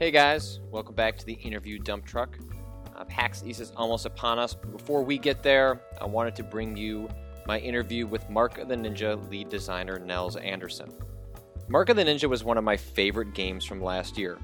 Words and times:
Hey 0.00 0.10
guys, 0.10 0.60
welcome 0.70 0.94
back 0.94 1.18
to 1.18 1.26
the 1.26 1.34
interview 1.34 1.78
dump 1.78 2.06
truck. 2.06 2.38
Uh, 2.96 3.04
PAX 3.04 3.42
East 3.44 3.60
is 3.60 3.70
almost 3.76 4.06
upon 4.06 4.38
us, 4.38 4.54
but 4.54 4.72
before 4.72 5.02
we 5.02 5.18
get 5.18 5.42
there, 5.42 5.82
I 6.00 6.06
wanted 6.06 6.34
to 6.36 6.42
bring 6.42 6.74
you 6.74 7.06
my 7.46 7.58
interview 7.58 8.06
with 8.06 8.30
Mark 8.30 8.56
of 8.56 8.68
the 8.68 8.76
Ninja 8.76 9.28
lead 9.28 9.50
designer 9.50 9.98
Nels 9.98 10.36
Anderson. 10.36 10.90
Mark 11.68 11.90
of 11.90 11.96
the 11.96 12.04
Ninja 12.04 12.30
was 12.30 12.42
one 12.42 12.56
of 12.56 12.64
my 12.64 12.78
favorite 12.78 13.34
games 13.34 13.62
from 13.66 13.82
last 13.82 14.16
year. 14.16 14.38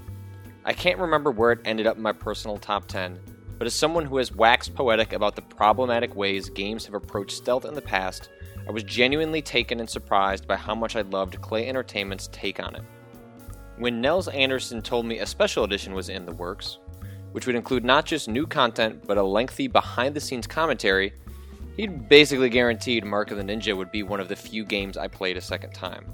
I 0.67 0.75
can't 0.75 0.99
remember 0.99 1.31
where 1.31 1.53
it 1.53 1.61
ended 1.65 1.87
up 1.87 1.97
in 1.97 2.03
my 2.03 2.13
personal 2.13 2.59
top 2.59 2.87
10, 2.87 3.19
but 3.57 3.67
as 3.67 3.73
someone 3.73 4.05
who 4.05 4.19
has 4.19 4.35
waxed 4.35 4.75
poetic 4.75 5.15
about 5.15 5.37
the 5.37 5.41
problematic 5.41 6.15
ways 6.15 6.51
games 6.51 6.85
have 6.85 6.93
approached 6.93 7.35
stealth 7.35 7.65
in 7.65 7.73
the 7.73 7.81
past, 7.81 8.29
I 8.69 8.73
was 8.73 8.83
genuinely 8.83 9.41
taken 9.41 9.81
and 9.81 9.89
surprised 9.89 10.47
by 10.47 10.57
how 10.57 10.75
much 10.75 10.97
I 10.97 11.01
loved 11.01 11.41
Klei 11.41 11.67
Entertainment's 11.67 12.29
take 12.31 12.61
on 12.63 12.75
it. 12.75 12.83
When 13.79 14.01
Nels 14.01 14.29
Anderson 14.29 14.81
told 14.81 15.05
me 15.05 15.19
a 15.19 15.27
special 15.27 15.65
edition 15.65 15.93
was 15.93 16.09
in 16.09 16.25
the 16.25 16.33
works, 16.33 16.79
which 17.33 17.47
would 17.47 17.57
include 17.57 17.85
not 17.85 18.07
just 18.07 18.29
new 18.29 18.47
content 18.47 19.07
but 19.07 19.19
a 19.19 19.23
lengthy 19.23 19.69
behind 19.69 20.15
the 20.15 20.21
scenes 20.21 20.47
commentary, 20.47 21.13
he'd 21.77 22.09
basically 22.09 22.49
guaranteed 22.49 23.05
Mark 23.05 23.31
of 23.31 23.37
the 23.37 23.43
Ninja 23.43 23.77
would 23.77 23.93
be 23.93 24.03
one 24.03 24.19
of 24.19 24.29
the 24.29 24.37
few 24.37 24.65
games 24.65 24.97
I 24.97 25.09
played 25.09 25.37
a 25.37 25.43
second 25.43 25.73
time. 25.73 26.07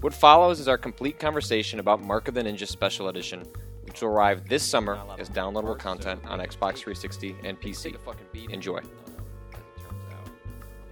What 0.00 0.14
follows 0.14 0.60
is 0.60 0.68
our 0.68 0.78
complete 0.78 1.18
conversation 1.18 1.80
about 1.80 2.00
Mark 2.00 2.28
of 2.28 2.34
the 2.34 2.42
Ninja 2.42 2.68
Special 2.68 3.08
Edition, 3.08 3.44
which 3.84 4.00
will 4.00 4.10
arrive 4.10 4.48
this 4.48 4.62
summer 4.62 5.00
as 5.18 5.28
downloadable 5.28 5.78
content 5.78 6.20
on 6.26 6.38
Xbox 6.38 6.78
360 6.78 7.34
and 7.42 7.60
PC. 7.60 7.96
Enjoy. 8.52 8.80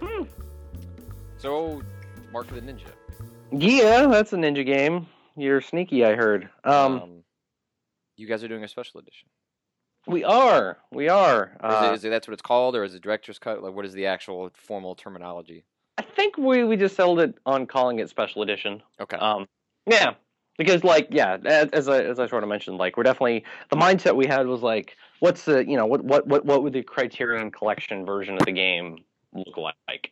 Hmm. 0.01 0.23
So, 1.37 1.81
Mark 2.33 2.49
of 2.49 2.55
the 2.55 2.61
Ninja. 2.61 2.89
Yeah, 3.51 4.07
that's 4.07 4.33
a 4.33 4.37
ninja 4.37 4.65
game. 4.65 5.07
You're 5.35 5.61
sneaky, 5.61 6.05
I 6.05 6.15
heard. 6.15 6.49
Um, 6.63 7.23
you 8.17 8.27
guys 8.27 8.43
are 8.43 8.47
doing 8.47 8.63
a 8.63 8.67
special 8.67 8.99
edition. 8.99 9.27
we 10.07 10.23
are, 10.23 10.77
we 10.91 11.09
are. 11.09 11.57
Or 11.61 11.69
is, 11.69 11.75
Uh, 11.75 11.89
it, 11.91 11.95
is 11.95 12.05
it 12.05 12.09
that's 12.09 12.27
what 12.27 12.33
it's 12.33 12.41
called, 12.41 12.75
or 12.75 12.83
is 12.83 12.95
it 12.95 13.01
director's 13.01 13.39
cut? 13.39 13.61
Like, 13.63 13.73
what 13.73 13.85
is 13.85 13.93
the 13.93 14.05
actual 14.05 14.51
formal 14.53 14.95
terminology? 14.95 15.65
I 15.97 16.03
think 16.03 16.37
we 16.37 16.63
we 16.63 16.75
just 16.77 16.95
settled 16.95 17.19
it 17.19 17.35
on 17.45 17.65
calling 17.65 17.99
it 17.99 18.09
special 18.09 18.41
edition. 18.41 18.83
Okay. 18.99 19.17
Um, 19.17 19.47
yeah, 19.85 20.15
because 20.57 20.83
like 20.83 21.07
yeah, 21.09 21.37
as, 21.45 21.69
as 21.69 21.87
I 21.87 22.03
as 22.03 22.19
I 22.19 22.27
sort 22.27 22.43
of 22.43 22.49
mentioned, 22.49 22.77
like 22.77 22.97
we're 22.97 23.03
definitely 23.03 23.45
the 23.69 23.77
mindset 23.77 24.15
we 24.15 24.27
had 24.27 24.45
was 24.47 24.61
like, 24.61 24.97
what's 25.19 25.45
the 25.45 25.65
you 25.65 25.77
know 25.77 25.85
what 25.85 26.03
what 26.03 26.27
what 26.27 26.45
what 26.45 26.63
would 26.63 26.73
the 26.73 26.83
Criterion 26.83 27.49
Collection 27.49 28.05
version 28.05 28.35
of 28.35 28.45
the 28.45 28.51
game 28.51 29.03
look 29.33 29.57
like? 29.57 30.11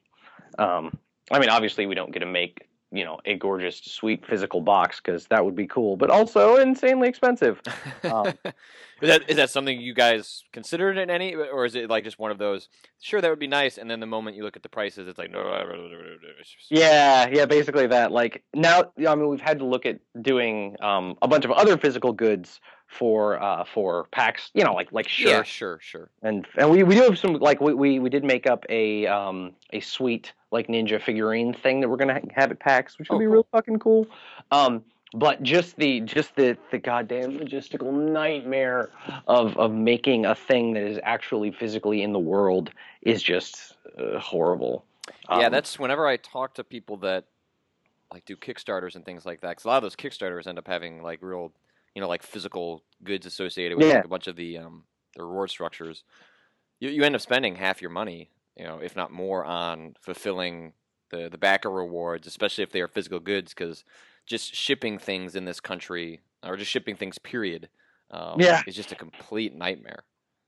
Um, 0.58 0.98
I 1.32 1.40
mean, 1.40 1.50
obviously 1.50 1.86
we 1.86 1.96
don't 1.96 2.12
get 2.12 2.20
to 2.20 2.26
make 2.26 2.68
you 2.94 3.04
know 3.04 3.18
a 3.26 3.36
gorgeous, 3.36 3.78
sweet 3.78 4.26
physical 4.26 4.62
box 4.62 5.02
because 5.04 5.26
that 5.28 5.44
would 5.44 5.56
be 5.56 5.66
cool, 5.66 5.98
but 5.98 6.10
also 6.10 6.58
insanely 6.58 7.10
expensive. 7.10 7.60
um, 8.04 8.28
is 9.02 9.10
that 9.10 9.30
is 9.30 9.36
that 9.38 9.50
something 9.50 9.82
you 9.82 9.94
guys 9.94 10.44
considered 10.54 10.98
in 10.98 11.10
any, 11.10 11.34
or 11.34 11.66
is 11.66 11.76
it 11.76 11.90
like 11.90 12.04
just 12.04 12.20
one 12.20 12.32
of 12.32 12.38
those? 12.38 12.70
Sure, 13.02 13.20
that 13.20 13.30
would 13.30 13.40
be 13.40 13.48
nice, 13.48 13.78
and 13.80 13.90
then 13.90 14.00
the 14.00 14.06
moment 14.06 14.38
you 14.38 14.44
look 14.44 14.56
at 14.56 14.64
the 14.64 14.70
prices, 14.70 15.08
it's 15.08 15.18
like 15.18 15.32
no. 15.32 15.40
Yeah, 16.70 17.28
yeah, 17.30 17.46
basically 17.46 17.88
that. 17.88 18.12
Like 18.12 18.44
now, 18.54 18.92
I 19.08 19.16
mean, 19.16 19.28
we've 19.28 19.42
had 19.42 19.60
to 19.60 19.66
look 19.66 19.86
at 19.88 20.00
doing 20.22 20.78
um, 20.80 21.18
a 21.22 21.28
bunch 21.28 21.46
of 21.46 21.52
other 21.52 21.78
physical 21.78 22.14
goods 22.14 22.62
for 22.94 23.42
uh, 23.42 23.64
for 23.66 24.06
PAX. 24.12 24.52
You 24.54 24.64
know, 24.64 24.74
like 24.74 24.92
like 24.92 25.08
shirts 25.10 25.30
Yeah, 25.30 25.44
sure, 25.44 25.80
sure. 25.82 26.10
and 26.22 26.48
and 26.58 26.70
we, 26.70 26.84
we 26.84 26.96
do 26.96 27.02
have 27.02 27.18
some 27.18 27.34
like 27.36 27.60
we, 27.62 27.74
we 27.74 28.00
we 28.00 28.10
did 28.10 28.24
make 28.24 28.48
up 28.48 28.66
a 28.70 29.08
um 29.08 29.54
a 29.72 29.80
sweet 29.80 30.34
like 30.52 30.68
ninja 30.68 31.02
figurine 31.02 31.54
thing 31.54 31.82
that 31.82 31.90
we're 31.90 31.98
gonna 31.98 32.14
ha- 32.14 32.28
have 32.36 32.52
at 32.52 32.60
PAX, 32.60 32.98
which 33.00 33.10
would 33.10 33.16
Oh, 33.16 33.20
be 33.20 33.26
cool. 33.26 33.34
real 33.34 33.48
fucking 33.52 33.80
cool. 33.80 34.08
Um, 34.52 34.84
but 35.16 35.44
just 35.44 35.76
the 35.78 36.00
just 36.02 36.36
the 36.36 36.58
the 36.72 36.78
goddamn 36.80 37.34
logistical 37.40 37.92
nightmare 37.92 38.90
of 39.28 39.58
of 39.58 39.72
making 39.72 40.26
a 40.26 40.36
thing 40.36 40.74
that 40.74 40.84
is 40.84 41.00
actually 41.04 41.52
physically 41.52 42.02
in 42.04 42.14
the 42.14 42.20
world 42.20 42.72
is 43.02 43.22
just 43.22 43.76
uh, 43.98 44.20
horrible. 44.20 44.86
yeah, 45.30 45.46
Um, 45.48 45.52
that's 45.52 45.78
whenever 45.78 46.08
I 46.08 46.18
talk 46.18 46.56
to 46.56 46.64
people 46.64 46.98
that 46.98 47.26
like 48.12 48.26
do 48.26 48.36
Kickstarters 48.36 48.96
and 48.96 49.04
things 49.06 49.26
like 49.26 49.42
that. 49.42 49.50
Because 49.50 49.66
a 49.66 49.68
lot 49.68 49.78
of 49.78 49.84
those 49.84 49.96
Kickstarters 49.96 50.48
end 50.48 50.58
up 50.60 50.68
having 50.68 51.02
like 51.02 51.20
real, 51.22 51.52
you 51.96 52.02
know, 52.02 52.08
like 52.08 52.24
physical 52.24 52.84
goods 53.04 53.26
associated 53.26 53.78
with 53.78 53.88
Yeah. 53.88 53.96
like, 53.98 54.06
a 54.06 54.10
bunch 54.10 54.28
of 54.28 54.36
the 54.36 54.58
um 54.58 54.86
the 55.16 55.24
reward 55.24 55.50
structures. 55.50 56.04
You 56.80 56.90
you 56.90 57.04
end 57.04 57.16
up 57.16 57.22
spending 57.22 57.56
half 57.56 57.82
your 57.82 57.92
money, 57.92 58.30
you 58.58 58.64
know, 58.64 58.80
if 58.80 58.96
not 58.96 59.12
more, 59.12 59.46
on 59.46 59.96
fulfilling 60.02 60.74
the 61.12 61.30
the 61.30 61.38
backer 61.38 61.70
rewards, 61.70 62.28
especially 62.28 62.64
if 62.64 62.72
they 62.72 62.82
are 62.82 62.88
physical 62.88 63.20
goods, 63.20 63.54
because 63.54 63.84
just 64.26 64.56
shipping 64.56 64.98
things 64.98 65.36
in 65.36 65.46
this 65.46 65.60
country 65.60 66.22
or 66.44 66.58
just 66.58 66.72
shipping 66.72 66.96
things, 66.96 67.18
period, 67.20 67.70
um, 68.12 68.40
Yeah. 68.40 68.62
is 68.68 68.76
just 68.76 68.92
a 68.92 68.96
complete 68.96 69.54
nightmare. 69.56 70.04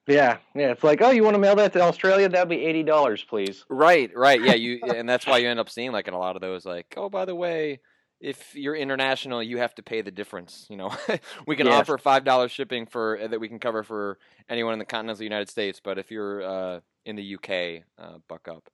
Yeah, 0.07 0.37
yeah. 0.53 0.71
It's 0.71 0.83
like, 0.83 1.01
oh, 1.01 1.09
you 1.09 1.23
want 1.23 1.33
to 1.35 1.39
mail 1.39 1.55
that 1.55 1.73
to 1.73 1.81
Australia? 1.81 2.29
That'd 2.29 2.49
be 2.49 2.63
eighty 2.63 2.83
dollars, 2.83 3.23
please. 3.23 3.65
Right, 3.69 4.11
right. 4.15 4.39
Yeah, 4.41 4.53
you 4.53 4.79
and 4.83 5.07
that's 5.09 5.25
why 5.25 5.39
you 5.39 5.47
end 5.49 5.59
up 5.59 5.69
seeing 5.69 5.91
like 5.91 6.07
in 6.07 6.13
a 6.13 6.19
lot 6.19 6.35
of 6.35 6.41
those 6.41 6.65
like, 6.65 6.93
oh, 6.97 7.09
by 7.09 7.25
the 7.25 7.33
way, 7.35 7.79
if 8.25 8.55
you're 8.55 8.75
international, 8.75 9.43
you 9.43 9.59
have 9.59 9.75
to 9.75 9.83
pay 9.83 10.01
the 10.01 10.09
difference, 10.09 10.65
you 10.67 10.77
know. 10.77 10.91
we 11.47 11.55
can 11.55 11.67
Yes. 11.67 11.87
offer 11.87 11.97
$5 11.99 12.49
shipping 12.49 12.87
for 12.87 13.19
uh, 13.21 13.27
that 13.27 13.39
we 13.39 13.47
can 13.47 13.59
cover 13.59 13.83
for 13.83 14.17
anyone 14.49 14.73
in 14.73 14.79
the 14.79 14.85
continental 14.85 15.23
United 15.23 15.47
States, 15.47 15.79
but 15.83 15.99
if 15.99 16.09
you're 16.09 16.41
uh, 16.41 16.79
in 17.05 17.15
the 17.15 17.35
UK, 17.35 17.83
uh, 17.99 18.17
buck 18.27 18.47
up. 18.47 18.67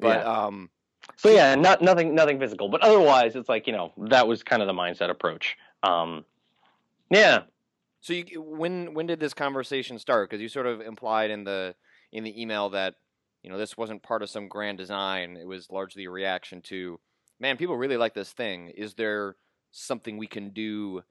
But 0.00 0.18
Yeah. 0.18 0.46
um 0.46 0.70
So 1.16 1.28
yeah, 1.30 1.54
not 1.54 1.80
nothing, 1.80 2.14
nothing 2.14 2.40
physical, 2.40 2.68
but 2.68 2.80
otherwise, 2.82 3.36
it's 3.36 3.48
like 3.48 3.68
you 3.68 3.72
know 3.72 3.92
that 4.10 4.26
was 4.26 4.42
kind 4.42 4.62
of 4.62 4.66
the 4.66 4.74
mindset 4.74 5.10
approach. 5.10 5.56
Um, 5.84 6.24
yeah, 7.10 7.42
so 8.00 8.12
you 8.14 8.42
when 8.42 8.94
when 8.94 9.06
did 9.06 9.20
this 9.20 9.32
conversation 9.32 9.98
start? 10.00 10.28
Cuz 10.30 10.40
you 10.40 10.48
sort 10.48 10.66
of 10.66 10.80
implied 10.80 11.30
in 11.30 11.44
the 11.44 11.76
in 12.12 12.24
the 12.24 12.40
email 12.40 12.68
that 12.70 12.94
you 13.44 13.50
know 13.50 13.58
this 13.58 13.76
wasn't 13.76 14.02
part 14.02 14.22
of 14.22 14.28
some 14.30 14.48
grand 14.48 14.76
design. 14.78 15.36
It 15.36 15.46
was 15.46 15.70
largely 15.70 16.04
a 16.04 16.10
reaction 16.10 16.62
to 16.62 16.98
man, 17.40 17.56
people 17.56 17.76
really 17.76 17.96
like 17.96 18.14
this 18.14 18.32
thing. 18.32 18.68
Is 18.70 18.94
there 18.94 19.36
something 19.70 20.16
we 20.16 20.26
can 20.26 20.50
do 20.50 21.02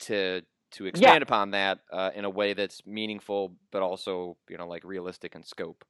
to 0.00 0.42
to 0.72 0.86
expand 0.86 1.22
upon 1.22 1.52
that 1.52 1.80
uh, 1.92 2.10
in 2.16 2.24
a 2.24 2.30
way 2.30 2.52
that's 2.52 2.84
meaningful 2.84 3.54
but 3.70 3.80
also 3.80 4.36
you 4.48 4.56
know 4.58 4.66
like 4.66 4.84
realistic 4.84 5.34
in 5.34 5.42
scope? 5.42 5.84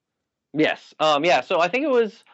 yes, 0.55 0.95
um, 1.01 1.25
yeah. 1.25 1.41
So 1.41 1.61
I 1.61 1.69
think 1.69 1.85
it 1.85 1.91
was 1.91 2.25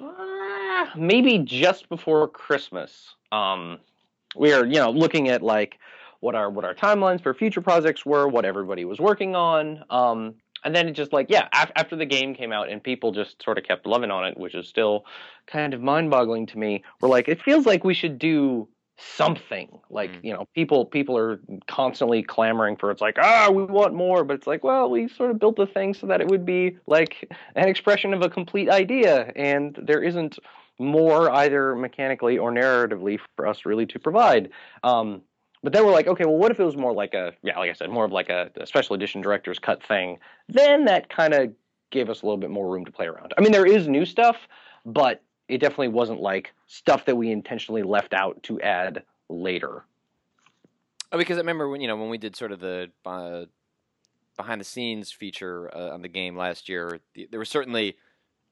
uh, 0.00 0.86
maybe 0.96 1.38
just 1.38 1.88
before 1.88 2.28
Christmas. 2.28 3.14
Um, 3.32 3.78
we 4.34 4.52
are 4.52 4.64
you 4.64 4.78
know 4.78 4.90
looking 4.90 5.28
at 5.28 5.42
like 5.42 5.78
what 6.20 6.34
our 6.34 6.48
what 6.50 6.64
our 6.64 6.74
timelines 6.74 7.22
for 7.22 7.34
future 7.34 7.60
projects 7.60 8.06
were, 8.06 8.28
what 8.28 8.44
everybody 8.44 8.84
was 8.84 8.98
working 8.98 9.34
on. 9.34 9.84
Um, 9.90 10.34
and 10.66 10.74
then 10.74 10.88
it 10.88 10.92
just 10.92 11.12
like 11.12 11.26
yeah, 11.30 11.48
af- 11.54 11.72
after 11.76 11.96
the 11.96 12.04
game 12.04 12.34
came 12.34 12.52
out 12.52 12.68
and 12.68 12.82
people 12.82 13.12
just 13.12 13.42
sort 13.42 13.56
of 13.56 13.64
kept 13.64 13.86
loving 13.86 14.10
on 14.10 14.24
it, 14.26 14.36
which 14.36 14.54
is 14.54 14.68
still 14.68 15.06
kind 15.46 15.72
of 15.72 15.80
mind-boggling 15.80 16.46
to 16.46 16.58
me. 16.58 16.82
We're 17.00 17.08
like, 17.08 17.28
it 17.28 17.40
feels 17.40 17.64
like 17.64 17.84
we 17.84 17.94
should 17.94 18.18
do 18.18 18.68
something. 18.98 19.78
Like 19.90 20.10
Mm. 20.10 20.24
you 20.24 20.32
know, 20.32 20.48
people 20.54 20.84
people 20.86 21.16
are 21.16 21.40
constantly 21.68 22.22
clamoring 22.22 22.76
for 22.76 22.90
it's 22.90 23.00
like 23.00 23.16
ah, 23.20 23.48
we 23.50 23.64
want 23.64 23.94
more, 23.94 24.24
but 24.24 24.34
it's 24.34 24.46
like 24.46 24.64
well, 24.64 24.90
we 24.90 25.08
sort 25.08 25.30
of 25.30 25.38
built 25.38 25.56
the 25.56 25.66
thing 25.66 25.94
so 25.94 26.06
that 26.08 26.20
it 26.20 26.28
would 26.28 26.44
be 26.44 26.78
like 26.86 27.30
an 27.54 27.68
expression 27.68 28.12
of 28.12 28.22
a 28.22 28.28
complete 28.28 28.68
idea, 28.68 29.32
and 29.36 29.78
there 29.80 30.02
isn't 30.02 30.38
more 30.78 31.30
either 31.30 31.74
mechanically 31.74 32.36
or 32.36 32.50
narratively 32.52 33.18
for 33.34 33.46
us 33.46 33.64
really 33.64 33.86
to 33.86 33.98
provide. 33.98 34.50
Um, 34.82 35.22
but 35.62 35.72
then 35.72 35.84
we're 35.84 35.92
like, 35.92 36.06
okay, 36.06 36.24
well, 36.24 36.36
what 36.36 36.50
if 36.50 36.60
it 36.60 36.64
was 36.64 36.76
more 36.76 36.92
like 36.92 37.14
a, 37.14 37.32
yeah, 37.42 37.58
like 37.58 37.70
I 37.70 37.72
said, 37.72 37.90
more 37.90 38.04
of 38.04 38.12
like 38.12 38.28
a, 38.28 38.50
a 38.56 38.66
special 38.66 38.94
edition 38.94 39.20
director's 39.20 39.58
cut 39.58 39.82
thing? 39.82 40.18
Then 40.48 40.84
that 40.86 41.08
kind 41.08 41.34
of 41.34 41.52
gave 41.90 42.10
us 42.10 42.22
a 42.22 42.26
little 42.26 42.36
bit 42.38 42.50
more 42.50 42.68
room 42.70 42.84
to 42.84 42.92
play 42.92 43.06
around. 43.06 43.32
I 43.36 43.40
mean, 43.40 43.52
there 43.52 43.66
is 43.66 43.88
new 43.88 44.04
stuff, 44.04 44.36
but 44.84 45.22
it 45.48 45.58
definitely 45.58 45.88
wasn't 45.88 46.20
like 46.20 46.52
stuff 46.66 47.04
that 47.06 47.16
we 47.16 47.30
intentionally 47.30 47.82
left 47.82 48.12
out 48.14 48.42
to 48.44 48.60
add 48.60 49.02
later. 49.28 49.84
Oh, 51.12 51.18
because 51.18 51.36
I 51.36 51.40
remember 51.40 51.68
when 51.68 51.80
you 51.80 51.86
know 51.88 51.96
when 51.96 52.10
we 52.10 52.18
did 52.18 52.34
sort 52.34 52.50
of 52.52 52.58
the 52.60 52.90
uh, 53.04 53.44
behind 54.36 54.60
the 54.60 54.64
scenes 54.64 55.12
feature 55.12 55.70
uh, 55.74 55.90
on 55.90 56.02
the 56.02 56.08
game 56.08 56.36
last 56.36 56.68
year, 56.68 56.98
the, 57.14 57.28
there 57.30 57.38
was 57.38 57.48
certainly 57.48 57.96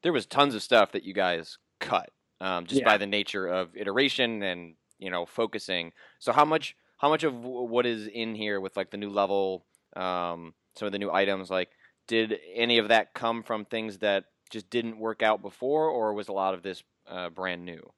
there 0.02 0.12
was 0.12 0.24
tons 0.26 0.54
of 0.54 0.62
stuff 0.62 0.92
that 0.92 1.02
you 1.02 1.12
guys 1.12 1.58
cut 1.80 2.10
um, 2.40 2.66
just 2.66 2.80
Yeah. 2.80 2.86
by 2.86 2.96
the 2.96 3.06
nature 3.06 3.46
of 3.46 3.76
iteration 3.76 4.42
and 4.42 4.74
you 5.00 5.10
know 5.10 5.26
focusing. 5.26 5.92
So 6.20 6.32
how 6.32 6.44
much 6.44 6.76
how 7.04 7.10
much 7.10 7.22
of 7.22 7.34
what 7.34 7.84
is 7.84 8.06
in 8.06 8.34
here 8.34 8.58
with 8.58 8.78
like 8.78 8.90
the 8.90 8.96
new 8.96 9.10
level, 9.10 9.62
um, 9.94 10.54
some 10.74 10.86
of 10.86 10.92
the 10.92 10.98
new 10.98 11.12
items, 11.12 11.50
like 11.50 11.68
did 12.06 12.38
any 12.54 12.78
of 12.78 12.88
that 12.88 13.12
come 13.12 13.42
from 13.42 13.66
things 13.66 13.98
that 13.98 14.24
just 14.48 14.70
didn't 14.70 14.98
work 14.98 15.22
out 15.22 15.42
before, 15.42 15.86
or 15.90 16.14
was 16.14 16.28
a 16.28 16.32
lot 16.32 16.54
of 16.54 16.62
this 16.62 16.82
uh, 17.06 17.28
brand 17.28 17.62
new? 17.62 17.92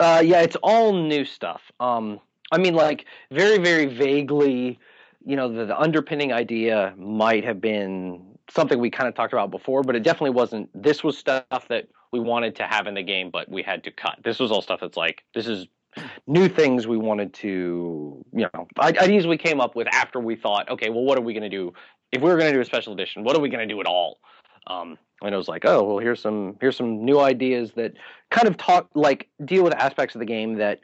Uh, 0.00 0.20
yeah, 0.24 0.40
it's 0.40 0.56
all 0.64 0.92
new 0.92 1.24
stuff. 1.24 1.70
Um, 1.78 2.18
I 2.50 2.58
mean, 2.58 2.74
like 2.74 3.04
very, 3.30 3.58
very 3.58 3.86
vaguely, 3.86 4.80
you 5.24 5.36
know, 5.36 5.48
the, 5.48 5.66
the 5.66 5.78
underpinning 5.78 6.32
idea 6.32 6.92
might 6.98 7.44
have 7.44 7.60
been 7.60 8.36
something 8.50 8.80
we 8.80 8.90
kind 8.90 9.08
of 9.08 9.14
talked 9.14 9.32
about 9.32 9.52
before, 9.52 9.84
but 9.84 9.94
it 9.94 10.02
definitely 10.02 10.30
wasn't. 10.30 10.68
This 10.74 11.04
was 11.04 11.16
stuff 11.16 11.68
that 11.68 11.86
we 12.10 12.18
wanted 12.18 12.56
to 12.56 12.64
have 12.64 12.88
in 12.88 12.94
the 12.94 13.04
game, 13.04 13.30
but 13.30 13.48
we 13.48 13.62
had 13.62 13.84
to 13.84 13.92
cut. 13.92 14.18
This 14.24 14.40
was 14.40 14.50
all 14.50 14.60
stuff 14.60 14.80
that's 14.80 14.96
like 14.96 15.22
this 15.34 15.46
is 15.46 15.68
new 16.26 16.48
things 16.48 16.86
we 16.86 16.96
wanted 16.96 17.34
to, 17.34 18.24
you 18.32 18.48
know, 18.54 18.66
ideas 18.78 19.26
we 19.26 19.36
came 19.36 19.60
up 19.60 19.74
with 19.74 19.88
after 19.92 20.20
we 20.20 20.36
thought, 20.36 20.70
okay, 20.70 20.90
well, 20.90 21.02
what 21.02 21.18
are 21.18 21.22
we 21.22 21.32
going 21.32 21.42
to 21.42 21.48
do 21.48 21.72
if 22.12 22.22
we 22.22 22.28
were 22.28 22.36
going 22.36 22.50
to 22.50 22.56
do 22.56 22.60
a 22.60 22.64
special 22.64 22.92
edition? 22.92 23.24
What 23.24 23.36
are 23.36 23.40
we 23.40 23.48
going 23.48 23.66
to 23.66 23.72
do 23.72 23.80
at 23.80 23.86
all? 23.86 24.18
Um, 24.66 24.98
and 25.22 25.34
it 25.34 25.38
was 25.38 25.48
like, 25.48 25.64
oh, 25.64 25.82
well, 25.82 25.98
here's 25.98 26.20
some 26.20 26.56
here's 26.60 26.76
some 26.76 27.04
new 27.04 27.20
ideas 27.20 27.72
that 27.72 27.94
kind 28.30 28.48
of 28.48 28.56
talk 28.56 28.88
like 28.94 29.28
deal 29.44 29.64
with 29.64 29.74
aspects 29.74 30.14
of 30.14 30.20
the 30.20 30.26
game 30.26 30.56
that 30.56 30.80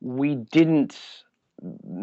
we 0.00 0.36
didn't 0.36 0.96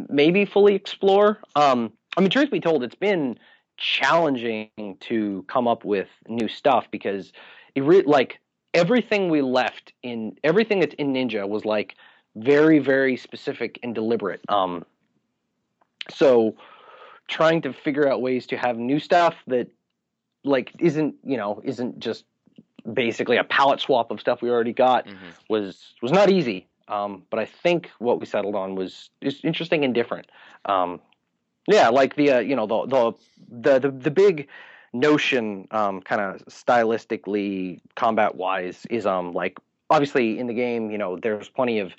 maybe 0.09 0.45
fully 0.45 0.75
explore. 0.75 1.39
Um, 1.55 1.93
I 2.17 2.21
mean, 2.21 2.29
truth 2.29 2.51
be 2.51 2.59
told, 2.59 2.83
it's 2.83 2.95
been 2.95 3.37
challenging 3.77 4.69
to 5.01 5.43
come 5.47 5.67
up 5.67 5.83
with 5.83 6.07
new 6.27 6.47
stuff 6.47 6.87
because 6.91 7.33
it 7.75 7.81
re- 7.81 8.03
like 8.05 8.39
everything 8.73 9.29
we 9.29 9.41
left 9.41 9.93
in 10.03 10.35
everything 10.43 10.79
that's 10.79 10.95
in 10.95 11.13
Ninja 11.13 11.47
was 11.47 11.65
like 11.65 11.95
very 12.35 12.79
very 12.79 13.17
specific 13.17 13.79
and 13.83 13.95
deliberate. 13.95 14.41
Um, 14.49 14.85
so 16.09 16.55
trying 17.27 17.61
to 17.63 17.73
figure 17.73 18.07
out 18.07 18.21
ways 18.21 18.45
to 18.47 18.57
have 18.57 18.77
new 18.77 18.99
stuff 18.99 19.35
that 19.47 19.67
like 20.43 20.71
isn't 20.79 21.15
you 21.23 21.37
know 21.37 21.61
isn't 21.63 21.99
just 21.99 22.25
basically 22.91 23.37
a 23.37 23.43
palette 23.43 23.79
swap 23.79 24.11
of 24.11 24.19
stuff 24.19 24.41
we 24.41 24.49
already 24.49 24.73
got 24.73 25.07
mm-hmm. 25.07 25.29
was 25.49 25.93
was 26.01 26.11
not 26.11 26.29
easy. 26.29 26.67
Um, 26.87 27.23
but 27.31 27.39
I 27.39 27.45
think 27.45 27.89
what 27.97 28.19
we 28.19 28.27
settled 28.27 28.53
on 28.53 28.75
was 28.75 29.09
is 29.21 29.39
interesting 29.43 29.83
and 29.83 29.93
different. 29.93 30.29
Um, 30.65 30.99
yeah, 31.67 31.89
like 31.89 32.15
the 32.15 32.33
uh, 32.33 32.39
you 32.39 32.55
know 32.55 32.67
the 32.67 32.85
the 32.85 33.13
the 33.49 33.79
the, 33.79 33.91
the 33.91 34.11
big 34.11 34.47
notion, 34.93 35.67
um, 35.71 36.01
kind 36.01 36.21
of 36.21 36.45
stylistically, 36.45 37.79
combat 37.95 38.35
wise, 38.35 38.85
is 38.89 39.05
um 39.05 39.33
like 39.33 39.57
obviously 39.89 40.37
in 40.37 40.47
the 40.47 40.53
game, 40.53 40.91
you 40.91 40.97
know, 40.97 41.17
there's 41.17 41.49
plenty 41.49 41.79
of 41.79 41.93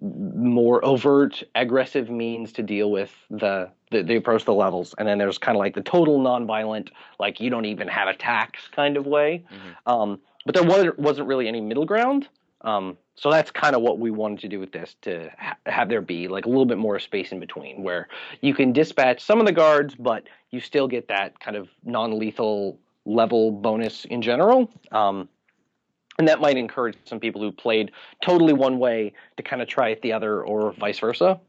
more 0.00 0.84
overt, 0.84 1.42
aggressive 1.54 2.10
means 2.10 2.52
to 2.52 2.62
deal 2.62 2.90
with 2.90 3.14
the 3.30 3.70
the, 3.90 4.02
the 4.02 4.16
approach 4.16 4.44
the 4.44 4.54
levels, 4.54 4.94
and 4.98 5.06
then 5.06 5.18
there's 5.18 5.38
kind 5.38 5.56
of 5.56 5.60
like 5.60 5.74
the 5.74 5.82
total 5.82 6.20
nonviolent, 6.20 6.90
like 7.18 7.40
you 7.40 7.50
don't 7.50 7.64
even 7.64 7.88
have 7.88 8.06
attacks 8.08 8.68
kind 8.68 8.96
of 8.96 9.06
way. 9.06 9.44
Mm-hmm. 9.52 9.92
Um, 9.92 10.20
but 10.46 10.54
there 10.54 10.64
wasn't 10.64 10.98
wasn't 10.98 11.28
really 11.28 11.48
any 11.48 11.60
middle 11.60 11.84
ground. 11.84 12.28
Um, 12.62 12.96
so 13.14 13.30
that's 13.30 13.50
kind 13.50 13.74
of 13.74 13.82
what 13.82 13.98
we 13.98 14.10
wanted 14.10 14.40
to 14.40 14.48
do 14.48 14.60
with 14.60 14.72
this 14.72 14.96
to 15.02 15.30
ha- 15.38 15.56
have 15.66 15.88
there 15.88 16.00
be 16.00 16.28
like 16.28 16.46
a 16.46 16.48
little 16.48 16.66
bit 16.66 16.78
more 16.78 16.98
space 16.98 17.32
in 17.32 17.40
between 17.40 17.82
where 17.82 18.08
you 18.40 18.54
can 18.54 18.72
dispatch 18.72 19.22
some 19.22 19.40
of 19.40 19.46
the 19.46 19.52
guards, 19.52 19.94
but 19.94 20.24
you 20.50 20.60
still 20.60 20.88
get 20.88 21.08
that 21.08 21.38
kind 21.40 21.56
of 21.56 21.68
non 21.84 22.18
lethal 22.18 22.78
level 23.04 23.50
bonus 23.50 24.04
in 24.06 24.22
general. 24.22 24.70
Um, 24.92 25.28
and 26.20 26.28
that 26.28 26.38
might 26.38 26.58
encourage 26.58 26.98
some 27.06 27.18
people 27.18 27.40
who 27.40 27.50
played 27.50 27.92
totally 28.22 28.52
one 28.52 28.78
way 28.78 29.14
to 29.38 29.42
kind 29.42 29.62
of 29.62 29.68
try 29.68 29.88
it 29.88 30.02
the 30.02 30.12
other 30.12 30.42
or 30.42 30.72
vice 30.74 30.98
versa. 30.98 31.40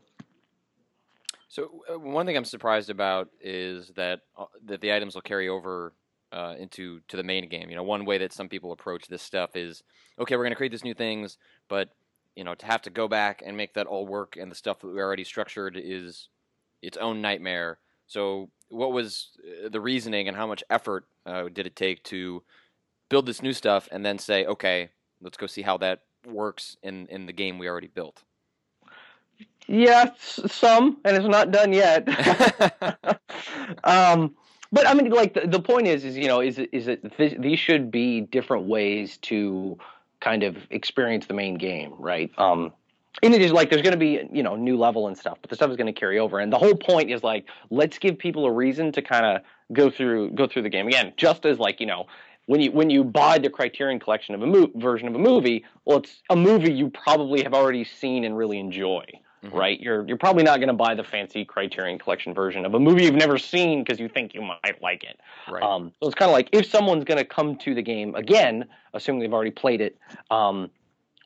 So 1.50 1.84
uh, 1.94 2.00
one 2.00 2.26
thing 2.26 2.38
I'm 2.38 2.46
surprised 2.46 2.90
about 2.90 3.28
is 3.42 3.92
that 3.98 4.22
uh, 4.38 4.46
that 4.68 4.80
the 4.80 4.94
items 4.94 5.14
will 5.14 5.24
carry 5.24 5.50
over 5.50 5.92
uh, 6.32 6.56
into 6.58 7.02
to 7.10 7.18
the 7.18 7.24
main 7.24 7.50
game. 7.50 7.70
You 7.70 7.76
know, 7.76 7.84
one 7.84 8.06
way 8.06 8.18
that 8.20 8.32
some 8.32 8.48
people 8.48 8.72
approach 8.72 9.10
this 9.10 9.22
stuff 9.22 9.58
is 9.58 9.84
okay, 10.18 10.38
we're 10.38 10.44
going 10.44 10.54
to 10.54 10.56
create 10.56 10.72
these 10.72 10.86
new 10.86 10.94
things, 10.94 11.38
but 11.68 11.90
you 12.38 12.46
know, 12.46 12.56
to 12.56 12.66
have 12.66 12.82
to 12.84 12.90
go 12.90 13.10
back 13.10 13.44
and 13.46 13.58
make 13.58 13.74
that 13.74 13.88
all 13.88 14.08
work 14.08 14.38
and 14.38 14.50
the 14.50 14.56
stuff 14.56 14.80
that 14.80 14.88
we 14.88 15.02
already 15.02 15.26
structured 15.26 15.76
is 15.78 16.30
its 16.82 16.96
own 16.96 17.20
nightmare. 17.20 17.80
So, 18.08 18.50
what 18.70 18.94
was 18.94 19.32
uh, 19.66 19.68
the 19.68 19.82
reasoning 19.82 20.30
and 20.30 20.38
how 20.38 20.48
much 20.48 20.64
effort 20.70 21.08
uh, 21.26 21.50
did 21.52 21.68
it 21.68 21.76
take 21.76 22.06
to 22.06 22.42
build 23.12 23.28
this 23.28 23.44
new 23.44 23.54
stuff 23.54 23.88
and 23.92 24.04
then 24.04 24.18
say, 24.18 24.46
okay, 24.46 24.90
let's 25.22 25.38
go 25.38 25.46
see 25.46 25.62
how 25.62 25.78
that 25.78 26.00
works 26.26 26.78
in 26.82 27.08
in 27.08 27.28
the 27.28 27.34
game 27.34 27.60
we 27.60 27.68
already 27.68 27.88
built? 27.88 28.24
Yeah, 29.68 30.12
some, 30.18 30.98
and 31.06 31.16
it's 31.16 31.28
not 31.28 31.52
done 31.52 31.74
yet. 31.74 32.08
um, 33.84 34.36
but 34.72 34.88
I 34.88 34.94
mean, 34.94 35.12
like 35.12 35.34
the, 35.34 35.46
the 35.46 35.60
point 35.60 35.88
is, 35.88 36.06
is 36.06 36.18
you 36.18 36.28
know, 36.28 36.40
is 36.40 36.58
is 36.58 36.86
that 36.86 37.18
th- 37.18 37.38
these 37.40 37.60
should 37.60 37.92
be 37.92 38.22
different 38.22 38.66
ways 38.66 39.18
to 39.24 39.78
kind 40.22 40.44
of 40.44 40.56
experience 40.70 41.26
the 41.26 41.34
main 41.34 41.56
game, 41.56 41.94
right? 42.00 42.32
Um, 42.38 42.72
and 43.22 43.34
it 43.34 43.42
is 43.42 43.52
like 43.52 43.70
there's 43.70 43.82
going 43.82 43.92
to 43.92 43.98
be 44.00 44.22
you 44.32 44.42
know 44.42 44.56
new 44.56 44.78
level 44.78 45.08
and 45.08 45.18
stuff, 45.18 45.38
but 45.42 45.50
the 45.50 45.56
stuff 45.56 45.70
is 45.70 45.76
going 45.76 45.94
to 45.94 46.00
carry 46.00 46.18
over. 46.18 46.40
And 46.40 46.52
the 46.52 46.58
whole 46.58 46.76
point 46.76 47.12
is 47.12 47.24
like 47.24 47.46
let's 47.70 47.98
give 48.00 48.18
people 48.18 48.46
a 48.46 48.52
reason 48.52 48.92
to 48.94 49.02
kind 49.02 49.26
of 49.26 49.42
go 49.74 49.90
through 49.90 50.32
go 50.32 50.48
through 50.48 50.62
the 50.62 50.70
game 50.70 50.88
again, 50.88 51.12
just 51.18 51.46
as 51.46 51.60
like 51.60 51.82
you 51.82 51.86
know 51.86 52.06
when 52.52 52.60
you 52.60 52.72
when 52.72 52.90
you 52.90 53.04
buy 53.04 53.38
the 53.38 53.50
Criterion 53.50 54.00
collection 54.00 54.36
of 54.36 54.42
a 54.42 54.48
mo- 54.48 54.72
version 54.76 55.08
of 55.08 55.16
a 55.16 55.20
movie, 55.20 55.64
well, 55.86 56.00
it's 56.00 56.22
a 56.30 56.36
movie 56.36 56.74
you 56.74 56.90
probably 56.90 57.44
have 57.44 57.54
already 57.54 57.86
seen 57.86 58.26
and 58.26 58.38
really 58.38 58.60
enjoy 58.60 59.06
mm-hmm. 59.44 59.58
right? 59.58 59.80
You're 59.80 60.06
you're 60.06 60.18
probably 60.18 60.44
not 60.44 60.58
going 60.58 60.68
to 60.68 60.74
buy 60.74 60.96
the 60.96 61.04
fancy 61.04 61.46
Criterion 61.46 61.98
Collection 61.98 62.34
version 62.34 62.66
of 62.66 62.74
a 62.74 62.80
movie 62.80 63.06
you've 63.06 63.16
never 63.16 63.38
seen 63.38 63.84
because 63.84 64.00
you 64.00 64.10
think 64.10 64.34
you 64.34 64.42
might 64.42 64.82
like 64.82 65.04
it. 65.04 65.18
Right. 65.50 65.64
Um, 65.64 65.94
so 66.02 66.08
it's 66.08 66.16
kind 66.16 66.30
of 66.30 66.34
like 66.34 66.50
if 66.52 66.66
someone's 66.66 67.04
going 67.04 67.20
to 67.20 67.26
come 67.26 67.56
to 67.60 67.74
the 67.74 67.82
game 67.82 68.16
again, 68.16 68.66
assuming 68.94 69.22
they've 69.22 69.34
already 69.34 69.52
played 69.52 69.80
it. 69.80 69.98
Um, 70.30 70.70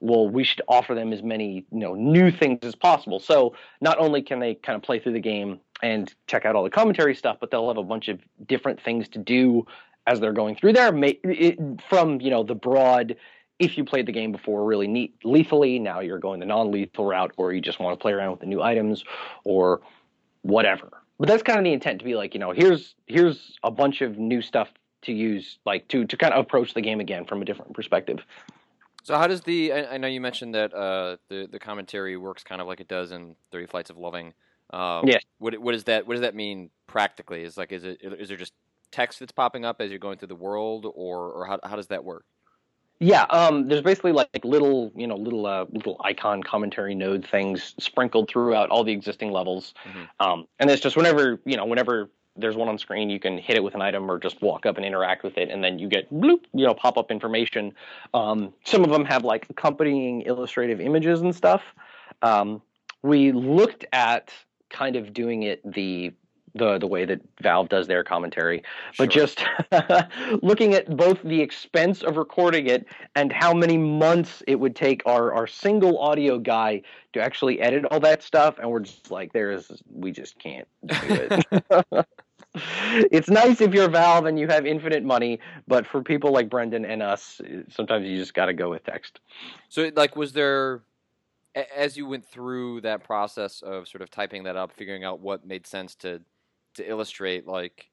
well, 0.02 0.30
we 0.30 0.44
should 0.44 0.62
offer 0.68 0.94
them 0.94 1.12
as 1.14 1.24
many 1.24 1.66
you 1.72 1.80
know 1.80 1.96
new 1.96 2.30
things 2.30 2.60
as 2.64 2.76
possible. 2.76 3.20
So 3.20 3.56
not 3.82 3.98
only 3.98 4.22
can 4.22 4.40
they 4.40 4.56
kind 4.56 4.76
of 4.76 4.84
play 4.84 5.00
through 5.00 5.14
the 5.14 5.20
game 5.20 5.60
and 5.82 6.14
check 6.28 6.46
out 6.46 6.56
all 6.56 6.64
the 6.64 6.70
commentary 6.70 7.16
stuff, 7.16 7.38
but 7.40 7.50
they'll 7.50 7.68
have 7.68 7.78
a 7.78 7.84
bunch 7.84 8.10
of 8.10 8.20
different 8.46 8.82
things 8.82 9.10
to 9.10 9.20
do 9.20 9.66
as 10.08 10.20
they're 10.20 10.34
going 10.34 10.56
through 10.56 10.74
there. 10.74 10.92
From 11.90 12.22
you 12.22 12.30
know 12.30 12.44
the 12.44 12.56
broad 12.56 13.16
if 13.60 13.78
you 13.78 13.86
played 13.86 14.06
the 14.06 14.12
game 14.12 14.32
before 14.32 14.66
really 14.66 14.88
neat 14.88 15.16
lethally, 15.24 15.80
now 15.80 16.02
you're 16.02 16.20
going 16.20 16.40
the 16.40 16.46
non-lethal 16.46 17.06
route, 17.06 17.32
or 17.38 17.54
you 17.54 17.62
just 17.62 17.80
want 17.80 17.98
to 17.98 18.02
play 18.02 18.12
around 18.12 18.32
with 18.32 18.40
the 18.42 18.46
new 18.46 18.62
items, 18.62 19.04
or 19.44 19.82
whatever. 20.42 21.02
But 21.18 21.30
that's 21.30 21.44
kind 21.44 21.58
of 21.58 21.64
the 21.64 21.72
intent 21.72 22.00
to 22.00 22.06
be 22.06 22.16
like, 22.16 22.34
you 22.34 22.40
know, 22.40 22.52
here's 22.52 22.96
here's 23.08 23.58
a 23.64 23.72
bunch 23.72 24.02
of 24.02 24.18
new 24.18 24.42
stuff 24.42 24.70
to 25.04 25.14
use, 25.14 25.60
like 25.66 25.88
to 25.90 26.06
to 26.06 26.18
kind 26.18 26.34
of 26.34 26.40
approach 26.42 26.74
the 26.74 26.82
game 26.82 27.00
again 27.00 27.26
from 27.26 27.42
a 27.42 27.46
different 27.46 27.74
perspective. 27.74 28.26
So 29.04 29.18
how 29.18 29.28
does 29.28 29.42
the? 29.42 29.72
I, 29.72 29.94
I 29.94 29.98
know 29.98 30.08
you 30.08 30.20
mentioned 30.20 30.56
that 30.56 30.74
uh, 30.74 31.18
the 31.30 31.48
the 31.50 31.60
commentary 31.60 32.18
works 32.18 32.44
kind 32.44 32.60
of 32.60 32.68
like 32.68 32.82
it 32.82 32.88
does 32.88 33.12
in 33.12 33.36
Thirty 33.52 33.68
Flights 33.68 33.90
of 33.90 33.98
Loving. 33.98 34.34
Um, 34.72 35.08
yeah. 35.08 35.20
What 35.38 35.58
what 35.60 35.72
does 35.72 35.86
that 35.86 36.08
what 36.08 36.16
does 36.16 36.22
that 36.22 36.36
mean 36.36 36.72
practically? 36.88 37.44
Is 37.44 37.56
like 37.56 37.72
is 37.72 37.86
it 37.86 38.00
is 38.02 38.28
there 38.28 38.38
just 38.38 38.54
text 38.92 39.20
that's 39.20 39.32
popping 39.32 39.66
up 39.66 39.82
as 39.82 39.90
you're 39.90 40.00
going 40.00 40.18
through 40.18 40.30
the 40.30 40.36
world, 40.36 40.86
or 40.86 41.32
or 41.32 41.46
how 41.46 41.60
how 41.64 41.76
does 41.76 41.88
that 41.88 42.04
work? 42.04 42.26
Yeah, 43.00 43.24
um, 43.24 43.68
there's 43.68 43.82
basically 43.82 44.14
like 44.14 44.46
little, 44.46 44.92
you 44.96 45.06
know, 45.06 45.18
little 45.18 45.46
uh, 45.46 45.66
little 45.70 46.00
icon 46.04 46.42
commentary 46.42 46.96
node 46.96 47.26
things 47.26 47.76
sprinkled 47.78 48.30
throughout 48.30 48.70
all 48.70 48.84
the 48.84 48.94
existing 48.94 49.32
levels, 49.32 49.74
mm-hmm. 49.86 50.04
um, 50.26 50.48
and 50.60 50.70
it's 50.70 50.82
just 50.82 50.96
whenever 50.96 51.42
you 51.46 51.58
know, 51.58 51.66
whenever 51.66 52.10
there's 52.38 52.56
one 52.56 52.68
on 52.68 52.78
screen, 52.78 53.10
you 53.10 53.20
can 53.20 53.38
hit 53.38 53.56
it 53.56 53.64
with 53.64 53.76
an 53.76 53.82
item 53.82 54.10
or 54.10 54.20
just 54.20 54.42
walk 54.42 54.66
up 54.66 54.78
and 54.78 54.86
interact 54.86 55.24
with 55.24 55.38
it, 55.38 55.50
and 55.50 55.64
then 55.64 55.78
you 55.78 55.90
get 55.90 56.12
bloop, 56.14 56.46
you 56.54 56.66
know, 56.66 56.74
pop 56.74 56.98
up 56.98 57.12
information. 57.12 57.74
Um, 58.14 58.54
some 58.64 58.84
of 58.84 58.90
them 58.90 59.04
have 59.06 59.24
like 59.24 59.46
accompanying 59.50 60.22
illustrative 60.22 60.80
images 60.80 61.22
and 61.22 61.36
stuff. 61.36 61.62
Um, 62.22 62.62
we 63.04 63.32
looked 63.32 63.86
at 63.92 64.32
kind 64.70 64.96
of 64.96 65.14
doing 65.14 65.44
it 65.44 65.62
the 65.70 66.14
the 66.56 66.78
the 66.78 66.88
way 66.88 67.06
that 67.06 67.22
Valve 67.42 67.70
does 67.70 67.88
their 67.88 68.04
commentary, 68.04 68.64
but 68.98 69.12
sure. 69.12 69.28
just 69.28 69.44
looking 70.42 70.74
at 70.74 70.96
both 70.96 71.22
the 71.24 71.42
expense 71.42 72.02
of 72.02 72.18
recording 72.18 72.68
it 72.68 72.86
and 73.16 73.32
how 73.32 73.54
many 73.54 73.78
months 73.78 74.42
it 74.48 74.60
would 74.60 74.76
take 74.76 75.04
our 75.06 75.34
our 75.34 75.48
single 75.48 76.00
audio 76.00 76.40
guy 76.40 76.82
to 77.14 77.22
actually 77.22 77.62
edit 77.62 77.86
all 77.86 78.00
that 78.00 78.24
stuff, 78.24 78.58
and 78.60 78.70
we're 78.70 78.80
just 78.80 79.12
like, 79.12 79.34
there 79.34 79.52
is 79.52 79.72
we 79.92 80.12
just 80.12 80.40
can't 80.40 80.68
do 80.86 80.96
it. 81.10 82.06
it's 83.12 83.30
nice 83.30 83.62
if 83.62 83.74
you're 83.74 83.90
Valve 83.90 84.26
and 84.26 84.40
you 84.40 84.48
have 84.48 84.66
infinite 84.66 85.04
money, 85.04 85.40
but 85.68 85.86
for 85.86 86.02
people 86.02 86.32
like 86.32 86.50
Brendan 86.50 86.86
and 86.86 87.02
us, 87.02 87.42
sometimes 87.70 88.06
you 88.06 88.18
just 88.18 88.34
got 88.34 88.46
to 88.46 88.54
go 88.54 88.70
with 88.70 88.84
text. 88.84 89.20
So, 89.70 89.92
like, 89.96 90.16
was 90.16 90.34
there 90.34 90.84
as 91.76 91.96
you 91.96 92.06
went 92.06 92.26
through 92.26 92.82
that 92.82 93.04
process 93.04 93.62
of 93.62 93.88
sort 93.88 94.02
of 94.02 94.12
typing 94.12 94.44
that 94.44 94.56
up, 94.56 94.72
figuring 94.72 95.04
out 95.04 95.20
what 95.20 95.46
made 95.46 95.66
sense 95.66 95.96
to 95.96 96.22
to 96.76 96.90
illustrate 96.90 97.48
like 97.48 97.90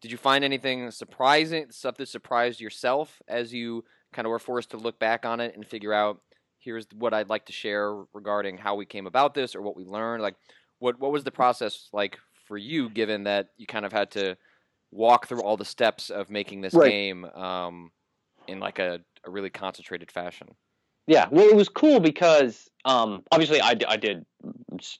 did 0.00 0.10
you 0.10 0.18
find 0.18 0.44
anything 0.44 0.90
surprising 0.90 1.66
stuff 1.70 1.96
that 1.96 2.08
surprised 2.08 2.60
yourself 2.60 3.20
as 3.28 3.52
you 3.52 3.84
kind 4.12 4.26
of 4.26 4.30
were 4.30 4.38
forced 4.38 4.70
to 4.70 4.76
look 4.76 4.98
back 4.98 5.24
on 5.24 5.40
it 5.40 5.54
and 5.54 5.66
figure 5.66 5.92
out 5.92 6.20
here's 6.58 6.86
what 6.98 7.14
I'd 7.14 7.28
like 7.28 7.46
to 7.46 7.52
share 7.52 7.94
regarding 8.12 8.58
how 8.58 8.74
we 8.74 8.86
came 8.86 9.06
about 9.06 9.34
this 9.34 9.54
or 9.54 9.62
what 9.62 9.76
we 9.76 9.84
learned 9.84 10.22
like 10.22 10.36
what 10.78 10.98
what 10.98 11.12
was 11.12 11.24
the 11.24 11.30
process 11.30 11.88
like 11.92 12.18
for 12.46 12.56
you 12.56 12.88
given 12.88 13.24
that 13.24 13.48
you 13.56 13.66
kind 13.66 13.84
of 13.84 13.92
had 13.92 14.10
to 14.12 14.36
walk 14.92 15.26
through 15.26 15.42
all 15.42 15.56
the 15.56 15.64
steps 15.64 16.10
of 16.10 16.30
making 16.30 16.60
this 16.60 16.74
right. 16.74 16.90
game 16.90 17.24
um, 17.24 17.90
in 18.46 18.60
like 18.60 18.78
a, 18.78 19.00
a 19.24 19.30
really 19.30 19.50
concentrated 19.50 20.10
fashion 20.10 20.48
Yeah, 21.06 21.26
well, 21.30 21.46
it 21.46 21.54
was 21.54 21.68
cool 21.68 22.00
because 22.00 22.68
um, 22.84 23.22
obviously 23.30 23.60
I, 23.60 23.74
I 23.88 23.96
did 23.96 24.26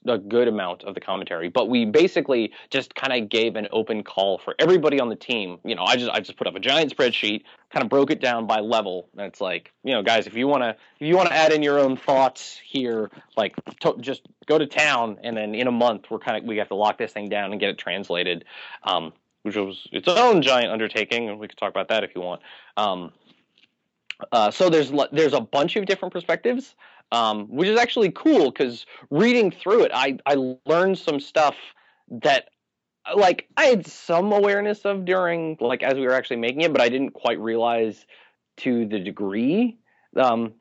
a 0.07 0.19
good 0.19 0.49
amount 0.49 0.85
of 0.85 0.95
the 0.95 1.01
commentary, 1.01 1.49
but 1.49 1.69
we 1.69 1.85
basically 1.85 2.53
just 2.71 2.95
kind 2.95 3.13
of 3.13 3.29
gave 3.29 3.57
an 3.57 3.69
open 3.73 4.03
call 4.03 4.39
for 4.39 4.55
everybody 4.59 5.01
on 5.01 5.09
the 5.09 5.17
team. 5.17 5.59
You 5.65 5.75
know, 5.75 5.83
I 5.85 5.97
just 5.97 6.11
I 6.11 6.21
just 6.21 6.39
put 6.39 6.47
up 6.47 6.55
a 6.55 6.61
giant 6.61 6.97
spreadsheet, 6.97 7.43
kind 7.71 7.85
of 7.85 7.89
broke 7.89 8.11
it 8.11 8.21
down 8.21 8.47
by 8.47 8.61
level, 8.61 9.09
and 9.17 9.27
it's 9.27 9.41
like, 9.41 9.73
you 9.85 9.93
know, 9.93 10.03
guys, 10.03 10.27
if 10.27 10.35
you 10.35 10.49
want 10.49 10.63
to 10.63 10.71
if 10.71 11.07
you 11.07 11.17
want 11.17 11.29
to 11.29 11.35
add 11.35 11.53
in 11.53 11.63
your 11.63 11.79
own 11.79 11.97
thoughts 11.97 12.61
here, 12.65 13.11
like 13.37 13.55
to, 13.81 13.97
just 14.01 14.23
go 14.47 14.59
to 14.59 14.67
town, 14.67 15.19
and 15.23 15.37
then 15.37 15.55
in 15.55 15.67
a 15.67 15.73
month 15.73 16.07
we're 16.11 16.19
kind 16.19 16.37
of 16.37 16.45
we 16.45 16.57
have 16.57 16.69
to 16.69 16.77
lock 16.77 16.99
this 16.99 17.13
thing 17.13 17.29
down 17.29 17.51
and 17.51 17.61
get 17.61 17.71
it 17.71 17.79
translated, 17.79 18.45
um, 18.85 19.13
which 19.43 19.57
was 19.57 19.87
its 19.93 20.09
own 20.09 20.43
giant 20.43 20.73
undertaking, 20.73 21.29
and 21.29 21.39
we 21.39 21.49
could 21.49 21.59
talk 21.59 21.71
about 21.71 21.89
that 21.89 22.05
if 22.05 22.15
you 22.15 22.21
want. 22.21 22.43
Um, 22.77 23.13
uh, 24.33 24.51
so 24.51 24.71
there's 24.71 24.93
there's 25.13 25.33
a 25.33 25.41
bunch 25.41 25.77
of 25.77 25.87
different 25.87 26.13
perspectives 26.13 26.75
um, 27.13 27.47
which 27.49 27.69
is 27.69 27.79
actually 27.79 28.11
cool 28.13 28.51
because 28.51 28.87
reading 29.11 29.51
through 29.51 29.85
it, 29.85 29.93
I 29.95 30.19
I 30.27 30.57
learned 30.67 30.99
some 30.99 31.21
stuff 31.21 31.57
that 32.11 32.49
like 33.15 33.49
I 33.57 33.67
had 33.67 33.87
some 33.87 34.33
awareness 34.33 34.85
of 34.85 35.05
during 35.05 35.57
like 35.61 35.83
as 35.83 35.95
we 35.95 36.03
were 36.03 36.13
actually 36.13 36.37
making 36.37 36.63
it, 36.63 36.73
but 36.73 36.81
I 36.81 36.89
didn't 36.89 37.11
quite 37.11 37.39
realize 37.39 38.07
to 38.59 38.87
the 38.87 38.99
degree 38.99 39.79
um, 40.17 40.55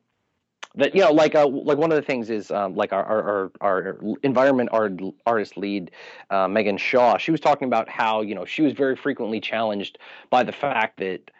that 0.76 0.94
you 0.94 1.00
know 1.00 1.12
like 1.12 1.34
uh, 1.34 1.48
like 1.48 1.78
one 1.78 1.90
of 1.90 1.96
the 1.96 2.02
things 2.02 2.30
is 2.30 2.50
um, 2.52 2.76
like 2.76 2.92
our, 2.92 3.04
our 3.04 3.52
our 3.60 3.98
environment 4.22 4.68
art, 4.72 5.00
artist 5.26 5.56
lead 5.56 5.90
uh, 6.30 6.46
Megan 6.46 6.76
Shaw. 6.76 7.18
She 7.18 7.32
was 7.32 7.40
talking 7.40 7.66
about 7.66 7.88
how 7.88 8.20
you 8.20 8.36
know 8.36 8.44
she 8.44 8.62
was 8.62 8.72
very 8.72 8.94
frequently 8.94 9.40
challenged 9.40 9.98
by 10.30 10.44
the 10.44 10.52
fact 10.52 10.98
that 10.98 11.32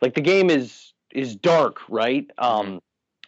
like 0.00 0.14
the 0.14 0.22
game 0.22 0.48
is 0.48 0.94
is 1.16 1.36
dark, 1.36 1.80
right? 1.88 2.30
Um, 2.38 2.66
mm-hmm 2.66 2.76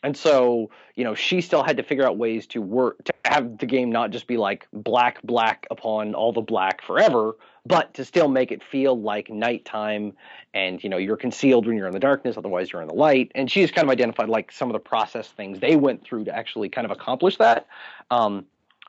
and 0.05 0.17
so 0.17 0.71
you 0.95 1.03
know 1.03 1.17
she 1.17 1.41
still 1.41 1.65
had 1.65 1.77
to 1.77 1.83
figure 1.83 2.07
out 2.07 2.17
ways 2.17 2.47
to 2.47 2.63
work 2.63 3.03
to 3.03 3.13
have 3.25 3.59
the 3.59 3.67
game 3.67 3.91
not 3.91 4.13
just 4.13 4.29
be 4.29 4.37
like 4.37 4.69
black 4.73 5.21
black 5.25 5.67
upon 5.73 6.15
all 6.15 6.33
the 6.33 6.41
black 6.41 6.83
forever 6.83 7.35
but 7.69 7.93
to 7.95 8.05
still 8.05 8.29
make 8.29 8.51
it 8.51 8.63
feel 8.65 8.99
like 8.99 9.29
nighttime 9.29 10.15
and 10.55 10.83
you 10.83 10.89
know 10.89 10.97
you're 10.97 11.17
concealed 11.17 11.67
when 11.67 11.77
you're 11.77 11.87
in 11.87 11.93
the 11.93 12.01
darkness 12.01 12.37
otherwise 12.37 12.73
you're 12.73 12.81
in 12.81 12.89
the 12.89 12.95
light. 12.95 13.31
And 13.35 13.51
she's 13.51 13.71
kind 13.71 13.87
of 13.87 13.91
identified 13.91 14.29
like 14.29 14.51
some 14.51 14.71
of 14.71 14.73
the 14.73 14.81
process 14.81 15.29
things 15.29 15.61
they 15.61 15.77
went 15.77 16.03
through 16.03 16.25
to 16.25 16.35
actually 16.35 16.71
kind 16.71 16.87
of 16.87 16.91
accomplish 16.91 17.37
that. 17.37 17.67
Um, 18.11 18.47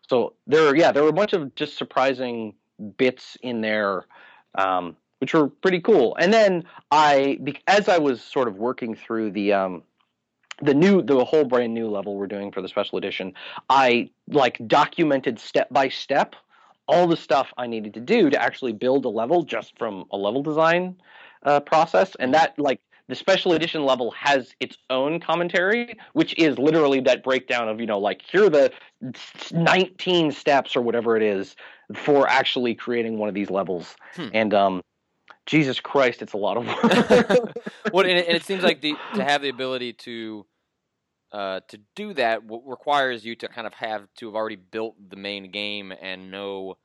so 0.07 0.33
there 0.47 0.75
yeah 0.75 0.91
there 0.91 1.03
were 1.03 1.09
a 1.09 1.13
bunch 1.13 1.33
of 1.33 1.53
just 1.55 1.77
surprising 1.77 2.55
bits 2.97 3.37
in 3.41 3.61
there. 3.61 4.05
Um, 4.55 4.95
which 5.19 5.33
were 5.33 5.47
pretty 5.47 5.79
cool. 5.79 6.15
And 6.19 6.33
then 6.33 6.63
i 6.91 7.37
as 7.67 7.87
i 7.89 7.97
was 7.97 8.21
sort 8.21 8.47
of 8.47 8.57
working 8.57 8.95
through 8.95 9.31
the 9.31 9.53
um, 9.53 9.83
the 10.61 10.73
new 10.73 11.01
the 11.01 11.23
whole 11.23 11.45
brand 11.45 11.73
new 11.73 11.89
level 11.89 12.15
we're 12.15 12.27
doing 12.27 12.51
for 12.51 12.61
the 12.61 12.67
special 12.67 12.97
edition 12.97 13.33
i 13.69 14.09
like 14.27 14.59
documented 14.67 15.39
step 15.39 15.69
by 15.71 15.87
step 15.87 16.35
all 16.87 17.07
the 17.07 17.15
stuff 17.15 17.53
i 17.57 17.67
needed 17.67 17.93
to 17.93 17.99
do 17.99 18.29
to 18.29 18.41
actually 18.41 18.73
build 18.73 19.05
a 19.05 19.09
level 19.09 19.43
just 19.43 19.77
from 19.77 20.05
a 20.11 20.17
level 20.17 20.41
design 20.43 20.95
uh, 21.43 21.59
process. 21.59 22.15
And 22.19 22.33
that 22.33 22.57
like 22.57 22.81
the 23.07 23.15
special 23.15 23.53
edition 23.53 23.85
level 23.85 24.11
has 24.11 24.53
its 24.59 24.77
own 24.89 25.19
commentary 25.19 25.97
which 26.13 26.37
is 26.37 26.59
literally 26.59 26.99
that 27.01 27.23
breakdown 27.23 27.67
of 27.67 27.79
you 27.79 27.87
know 27.87 27.97
like 27.97 28.21
here 28.21 28.45
are 28.45 28.49
the 28.49 28.71
19 29.51 30.31
steps 30.31 30.75
or 30.75 30.81
whatever 30.81 31.17
it 31.17 31.23
is 31.23 31.55
for 31.95 32.29
actually 32.29 32.75
creating 32.75 33.17
one 33.17 33.27
of 33.27 33.33
these 33.33 33.49
levels. 33.49 33.95
Hmm. 34.15 34.27
and 34.33 34.53
um 34.53 34.81
Jesus 35.49 35.79
Christ, 35.79 36.21
it's 36.21 36.33
a 36.33 36.37
lot 36.37 36.57
of 36.57 36.67
work. 36.67 37.57
well, 37.91 38.05
and 38.05 38.19
it, 38.19 38.27
and 38.27 38.37
it, 38.37 38.43
seems 38.43 38.61
like 38.61 38.81
the, 38.81 38.93
to 39.15 39.23
have 39.23 39.41
the 39.41 39.49
ability 39.49 39.93
to 39.93 40.45
uh, 41.31 41.61
to 41.69 41.79
do 41.95 42.13
that 42.13 42.41
requires 42.47 43.25
you 43.25 43.35
to 43.37 43.47
kind 43.47 43.65
of 43.65 43.73
have 43.73 44.07
to 44.17 44.27
have 44.27 44.35
already 44.35 44.57
built 44.57 44.95
the 45.09 45.15
main 45.15 45.49
game 45.49 45.91
and 45.99 46.29
know 46.29 46.77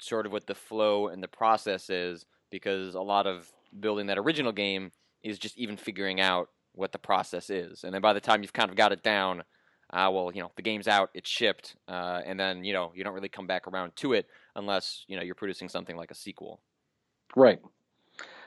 sort 0.00 0.26
of 0.26 0.32
what 0.32 0.48
the 0.48 0.56
flow 0.56 1.06
and 1.06 1.22
the 1.22 1.28
process 1.28 1.88
is, 1.88 2.26
because 2.50 2.96
a 2.96 3.00
lot 3.00 3.28
of 3.28 3.52
building 3.78 4.08
that 4.08 4.18
original 4.18 4.50
game 4.50 4.90
is 5.22 5.38
just 5.38 5.56
even 5.56 5.76
figuring 5.76 6.20
out 6.20 6.48
what 6.74 6.90
the 6.90 6.98
process 6.98 7.48
is, 7.48 7.84
and 7.84 7.94
then 7.94 8.02
by 8.02 8.12
the 8.12 8.20
time 8.20 8.42
you've 8.42 8.52
kind 8.52 8.70
of 8.70 8.76
got 8.76 8.92
it 8.92 9.04
down. 9.04 9.44
Uh, 9.92 10.08
well, 10.08 10.30
you 10.32 10.40
know, 10.40 10.52
the 10.54 10.62
game's 10.62 10.86
out, 10.86 11.10
it's 11.14 11.28
shipped, 11.28 11.74
uh, 11.88 12.20
and 12.24 12.38
then 12.38 12.62
you 12.62 12.72
know 12.72 12.92
you 12.94 13.04
don't 13.04 13.14
really 13.14 13.28
come 13.28 13.48
back 13.48 13.66
around 13.68 13.94
to 13.96 14.12
it 14.12 14.26
unless 14.56 15.04
you 15.06 15.16
know 15.16 15.22
you're 15.22 15.34
producing 15.34 15.68
something 15.68 15.96
like 15.96 16.10
a 16.10 16.14
sequel. 16.14 16.60
Right 17.36 17.60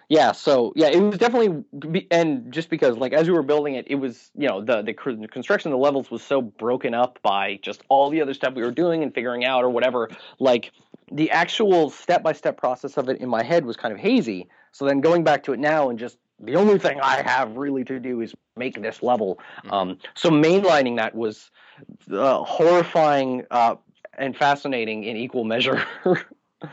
yeah 0.10 0.32
so 0.32 0.74
yeah 0.76 0.88
it 0.88 1.02
was 1.02 1.18
definitely 1.18 1.64
and 2.12 2.52
just 2.52 2.70
because 2.70 2.98
like 2.98 3.14
as 3.14 3.28
we 3.28 3.34
were 3.34 3.44
building 3.44 3.76
it 3.76 3.86
it 3.88 3.96
was 3.96 4.32
you 4.36 4.48
know 4.48 4.62
the 4.62 4.82
the 4.82 4.94
construction 4.94 5.72
of 5.72 5.78
the 5.78 5.84
levels 5.84 6.12
was 6.12 6.22
so 6.22 6.42
broken 6.42 6.94
up 6.94 7.20
by 7.22 7.60
just 7.62 7.82
all 7.90 8.10
the 8.10 8.22
other 8.22 8.34
stuff 8.34 8.54
we 8.54 8.62
were 8.62 8.72
doing 8.72 9.04
and 9.04 9.14
figuring 9.14 9.46
out 9.46 9.64
or 9.64 9.70
whatever 9.70 10.10
like 10.40 10.72
the 11.14 11.30
actual 11.32 11.90
step 11.90 12.24
by 12.24 12.34
step 12.34 12.58
process 12.58 12.98
of 12.98 13.08
it 13.08 13.20
in 13.20 13.30
my 13.30 13.44
head 13.44 13.66
was 13.66 13.78
kind 13.78 13.94
of 13.94 14.00
hazy. 14.00 14.48
So 14.72 14.86
then 14.86 15.02
going 15.02 15.24
back 15.24 15.44
to 15.44 15.54
it 15.54 15.60
now 15.60 15.90
and 15.90 16.00
just 16.00 16.18
the 16.40 16.56
only 16.56 16.80
thing 16.80 17.00
i 17.00 17.22
have 17.22 17.56
really 17.56 17.84
to 17.86 18.00
do 18.00 18.20
is 18.20 18.34
make 18.58 18.82
this 18.82 19.04
level. 19.04 19.40
Mm-hmm. 19.60 19.72
um, 19.72 19.98
so 20.16 20.30
mainlining 20.30 20.98
that 20.98 21.16
was 21.16 21.52
uh, 22.12 22.44
horrifying 22.44 23.46
uh, 23.52 23.76
and 24.18 24.36
fascinating 24.36 25.04
in 25.04 25.16
equal 25.16 25.44
measure 25.44 25.86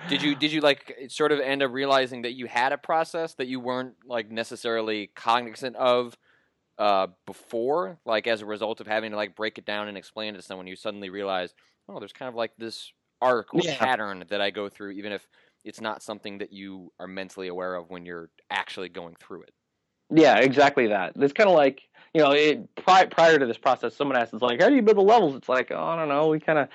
did 0.09 0.23
you 0.23 0.35
did 0.35 0.53
you 0.53 0.61
like 0.61 0.97
sort 1.09 1.33
of 1.33 1.41
end 1.41 1.63
up 1.63 1.73
realizing 1.73 2.23
that 2.23 2.33
you 2.33 2.47
had 2.47 2.73
a 2.73 2.79
process 2.79 3.35
that 3.35 3.47
you 3.47 3.61
weren't 3.61 3.95
like 4.05 4.31
necessarily 4.31 5.11
cognizant 5.15 5.77
of 5.77 6.17
uh, 6.79 7.09
before, 7.27 7.99
like 8.05 8.27
as 8.27 8.43
a 8.43 8.47
result 8.47 8.81
of 8.81 8.87
having 8.87 9.11
to 9.11 9.17
like 9.17 9.37
break 9.37 9.59
it 9.59 9.67
down 9.67 9.89
and 9.89 9.99
explain 9.99 10.35
it 10.35 10.39
to 10.39 10.43
someone? 10.43 10.67
You 10.67 10.77
suddenly 10.77 11.11
realized, 11.11 11.55
oh, 11.89 11.99
there's 11.99 12.13
kind 12.13 12.29
of 12.29 12.35
like 12.35 12.53
this 12.59 12.93
arc 13.21 13.53
or 13.53 13.61
yeah. 13.63 13.77
pattern 13.77 14.25
that 14.29 14.41
I 14.41 14.51
go 14.51 14.69
through, 14.69 14.93
even 14.93 15.13
if 15.13 15.27
it's 15.65 15.81
not 15.81 16.03
something 16.03 16.39
that 16.39 16.53
you 16.53 16.91
are 16.99 17.07
mentally 17.07 17.49
aware 17.49 17.75
of 17.75 17.91
when 17.91 18.07
you're 18.07 18.31
actually 18.51 18.89
going 18.89 19.15
through 19.21 19.43
it. 19.43 19.53
Yeah, 20.13 20.39
exactly 20.39 20.89
that. 20.89 21.13
It's 21.17 21.33
kind 21.33 21.49
of 21.49 21.55
like 21.55 21.83
you 22.15 22.21
know, 22.21 22.33
it, 22.33 22.75
prior, 22.75 23.07
prior 23.07 23.39
to 23.39 23.47
this 23.47 23.59
process, 23.59 23.95
someone 23.95 24.17
asks, 24.17 24.33
"It's 24.33 24.43
like, 24.43 24.61
how 24.61 24.69
do 24.69 24.75
you 24.75 24.83
build 24.83 24.97
the 24.97 25.03
levels?" 25.03 25.37
It's 25.37 25.49
like, 25.49 25.71
oh, 25.71 25.83
I 25.83 25.97
don't 25.97 26.09
know. 26.09 26.29
We 26.29 26.41
kind 26.41 26.59
of 26.59 26.69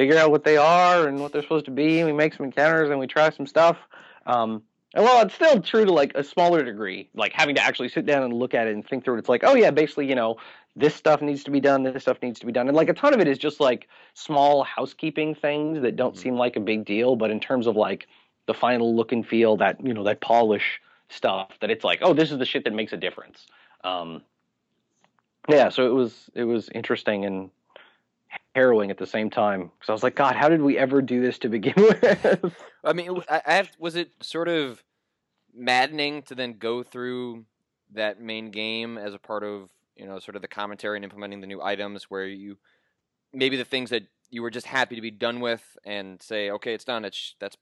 figure 0.00 0.16
out 0.16 0.30
what 0.30 0.44
they 0.44 0.56
are 0.56 1.06
and 1.08 1.20
what 1.20 1.30
they're 1.30 1.42
supposed 1.42 1.66
to 1.66 1.70
be. 1.70 1.98
And 1.98 2.06
we 2.06 2.14
make 2.14 2.32
some 2.32 2.46
encounters 2.46 2.88
and 2.88 2.98
we 2.98 3.06
try 3.06 3.28
some 3.28 3.46
stuff. 3.46 3.76
Um, 4.24 4.62
and 4.94 5.04
well, 5.04 5.22
it's 5.22 5.34
still 5.34 5.60
true 5.60 5.84
to 5.84 5.92
like 5.92 6.12
a 6.14 6.24
smaller 6.24 6.64
degree, 6.64 7.10
like 7.14 7.34
having 7.34 7.54
to 7.56 7.62
actually 7.62 7.90
sit 7.90 8.06
down 8.06 8.22
and 8.22 8.32
look 8.32 8.54
at 8.54 8.66
it 8.66 8.72
and 8.72 8.86
think 8.86 9.04
through 9.04 9.16
it. 9.16 9.18
It's 9.18 9.28
like, 9.28 9.42
oh 9.44 9.54
yeah, 9.54 9.70
basically, 9.70 10.08
you 10.08 10.14
know, 10.14 10.38
this 10.74 10.94
stuff 10.94 11.20
needs 11.20 11.44
to 11.44 11.50
be 11.50 11.60
done, 11.60 11.82
this 11.82 12.04
stuff 12.04 12.16
needs 12.22 12.40
to 12.40 12.46
be 12.46 12.52
done, 12.52 12.66
and 12.66 12.74
like 12.74 12.88
a 12.88 12.94
ton 12.94 13.12
of 13.12 13.20
it 13.20 13.28
is 13.28 13.36
just 13.36 13.60
like 13.60 13.88
small 14.14 14.64
housekeeping 14.64 15.34
things 15.34 15.82
that 15.82 15.96
don't 15.96 16.14
mm-hmm. 16.14 16.22
seem 16.22 16.36
like 16.36 16.56
a 16.56 16.60
big 16.60 16.86
deal, 16.86 17.14
but 17.14 17.30
in 17.30 17.38
terms 17.38 17.66
of 17.66 17.76
like 17.76 18.08
the 18.46 18.54
final 18.54 18.96
look 18.96 19.12
and 19.12 19.26
feel, 19.26 19.58
that 19.58 19.84
you 19.84 19.92
know, 19.92 20.04
that 20.04 20.22
polish 20.22 20.80
stuff, 21.10 21.50
that 21.60 21.70
it's 21.70 21.84
like, 21.84 21.98
oh, 22.00 22.14
this 22.14 22.32
is 22.32 22.38
the 22.38 22.46
shit 22.46 22.64
that 22.64 22.72
makes 22.72 22.94
a 22.94 22.96
difference. 22.96 23.46
Um, 23.84 24.22
yeah, 25.46 25.68
so 25.68 25.86
it 25.86 25.92
was 25.92 26.30
it 26.34 26.44
was 26.44 26.70
interesting 26.74 27.26
and 27.26 27.50
harrowing 28.54 28.90
at 28.90 28.98
the 28.98 29.06
same 29.06 29.30
time 29.30 29.70
because 29.78 29.88
I 29.88 29.92
was 29.92 30.02
like, 30.02 30.16
God, 30.16 30.36
how 30.36 30.48
did 30.48 30.62
we 30.62 30.76
ever 30.76 31.02
do 31.02 31.20
this 31.20 31.38
to 31.38 31.48
begin 31.48 31.74
with? 31.76 32.54
I 32.84 32.92
mean, 32.92 33.22
I 33.28 33.42
have, 33.46 33.70
was 33.78 33.96
it 33.96 34.10
sort 34.22 34.48
of 34.48 34.82
maddening 35.54 36.22
to 36.22 36.34
then 36.34 36.58
go 36.58 36.82
through 36.82 37.44
that 37.92 38.20
main 38.20 38.50
game 38.50 38.98
as 38.98 39.14
a 39.14 39.18
part 39.18 39.42
of 39.42 39.68
you 39.96 40.06
know 40.06 40.18
sort 40.18 40.36
of 40.36 40.42
the 40.42 40.48
commentary 40.48 40.96
and 40.96 41.04
implementing 41.04 41.40
the 41.40 41.46
new 41.46 41.60
items 41.60 42.04
where 42.04 42.26
you 42.26 42.56
maybe 43.32 43.56
the 43.56 43.64
things 43.64 43.90
that 43.90 44.04
you 44.30 44.42
were 44.42 44.50
just 44.50 44.66
happy 44.66 44.94
to 44.94 45.00
be 45.00 45.10
done 45.10 45.40
with 45.40 45.62
and 45.84 46.22
say, 46.22 46.50
okay, 46.50 46.72
it's 46.72 46.84
done. 46.84 47.04
It's 47.04 47.34
that's 47.40 47.56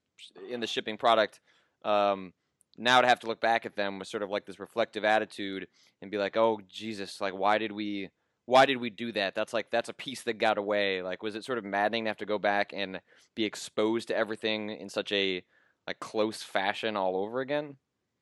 in 0.51 0.61
the 0.61 0.67
shipping 0.67 0.97
product. 0.97 1.41
Um, 1.85 2.33
now 2.77 3.01
to 3.01 3.09
have 3.09 3.21
to 3.21 3.27
look 3.27 3.41
back 3.41 3.67
at 3.67 3.75
them 3.75 3.99
with 3.99 4.09
sort 4.09 4.23
of 4.23 4.31
like 4.31 4.47
this 4.47 4.61
reflective 4.61 5.05
attitude 5.05 5.67
and 6.01 6.11
be 6.11 6.19
like, 6.19 6.37
oh 6.37 6.61
Jesus, 6.69 7.21
like 7.21 7.35
why 7.35 7.59
did 7.59 7.73
we 7.73 8.11
why 8.49 8.65
did 8.65 8.79
we 8.79 8.89
do 8.89 9.13
that? 9.13 9.35
That's 9.35 9.53
like 9.53 9.71
that's 9.71 9.91
a 9.91 9.93
piece 9.93 10.23
that 10.23 10.39
got 10.39 10.57
away. 10.57 11.03
Like 11.03 11.23
was 11.23 11.35
it 11.35 11.45
sort 11.45 11.59
of 11.59 11.65
maddening 11.65 12.05
to 12.05 12.11
have 12.11 12.17
to 12.17 12.27
go 12.27 12.39
back 12.39 12.73
and 12.75 12.99
be 13.35 13.45
exposed 13.45 14.09
to 14.09 14.17
everything 14.17 14.71
in 14.71 14.89
such 14.89 15.13
a 15.13 15.43
like 15.87 16.01
close 16.01 16.43
fashion 16.43 16.97
all 16.97 17.19
over 17.19 17.41
again? 17.41 17.77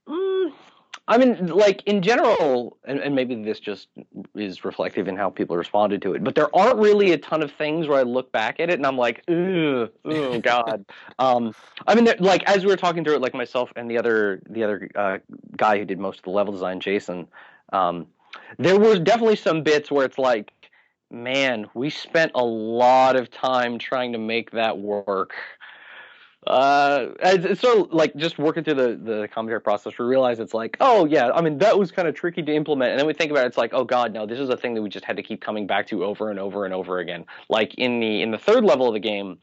Mm, 0.09 0.53
I 1.07 1.19
mean, 1.19 1.47
like 1.47 1.85
in 1.85 2.03
general, 2.03 2.77
and, 2.85 2.99
and, 2.99 3.15
maybe 3.15 3.37
this 3.37 3.61
just 3.61 3.87
is 4.35 4.65
reflective 4.65 5.07
in 5.07 5.17
how 5.17 5.31
people 5.31 5.57
responded 5.57 6.03
to 6.03 6.15
it. 6.15 6.25
But 6.25 6.35
there 6.35 6.55
aren't 6.55 6.79
really 6.79 7.13
a 7.13 7.19
ton 7.19 7.41
of 7.41 7.53
things 7.53 7.87
where 7.87 8.01
I 8.01 8.03
look 8.03 8.33
back 8.33 8.59
at 8.59 8.69
it 8.69 8.75
and 8.75 8.87
I'm 8.87 8.99
like, 8.99 9.23
oh 9.29 9.89
God. 10.43 10.85
um, 11.21 11.55
I 11.87 11.95
mean, 11.95 12.09
like 12.19 12.43
as 12.51 12.65
we 12.65 12.71
were 12.71 12.77
talking 12.77 13.05
through 13.05 13.15
it, 13.15 13.21
like 13.21 13.35
myself 13.35 13.73
and 13.77 13.89
the 13.89 13.97
other 13.99 14.43
the 14.51 14.65
other 14.65 14.91
uh, 14.97 15.19
guy 15.57 15.79
who 15.79 15.85
did 15.85 16.01
most 16.01 16.19
of 16.19 16.25
the 16.25 16.31
level 16.31 16.53
design, 16.53 16.81
Jason. 16.81 17.29
Um, 17.73 18.09
there 18.59 18.79
were 18.79 18.99
definitely 18.99 19.37
some 19.37 19.63
bits 19.63 19.91
where 19.91 20.05
it's 20.05 20.19
like, 20.19 20.53
man, 21.11 21.67
we 21.75 21.91
spent 21.91 22.33
a 22.35 22.45
lot 22.45 23.17
of 23.17 23.31
time 23.31 23.79
trying 23.79 24.13
to 24.13 24.19
make 24.19 24.51
that 24.53 24.79
work. 24.79 25.35
uh, 26.47 27.09
it's 27.21 27.65
of 27.65 27.93
like 27.93 28.15
just 28.17 28.39
working 28.39 28.63
through 28.63 28.75
the, 28.75 29.01
the 29.03 29.29
commentary 29.33 29.61
process, 29.61 29.99
we 29.99 30.05
realize 30.05 30.39
it's 30.39 30.55
like, 30.55 30.77
oh 30.81 31.05
yeah, 31.05 31.31
I 31.35 31.41
mean 31.41 31.59
that 31.59 31.79
was 31.79 31.91
kind 31.91 32.07
of 32.07 32.15
tricky 32.15 32.43
to 32.43 32.55
implement, 32.55 32.93
and 32.93 33.01
then 33.01 33.07
we 33.07 33.15
think 33.15 33.31
about 33.31 33.45
it, 33.45 33.49
it's 33.49 33.59
like, 33.59 33.75
oh 33.75 33.85
god, 33.85 34.13
no, 34.13 34.27
this 34.27 34.39
is 34.39 34.49
a 34.49 34.57
thing 34.57 34.75
that 34.75 34.83
we 34.83 34.89
just 34.89 35.05
had 35.05 35.17
to 35.17 35.23
keep 35.23 35.41
coming 35.41 35.67
back 35.67 35.89
to 35.89 36.05
over 36.05 36.31
and 36.31 36.39
over 36.39 36.65
and 36.65 36.73
over 36.73 36.99
again. 36.99 37.25
Like 37.49 37.75
in 37.75 37.99
the 38.01 38.23
in 38.23 38.31
the 38.31 38.39
third 38.39 38.65
level 38.65 38.87
of 38.87 38.95
the 38.95 39.01
game, 39.01 39.39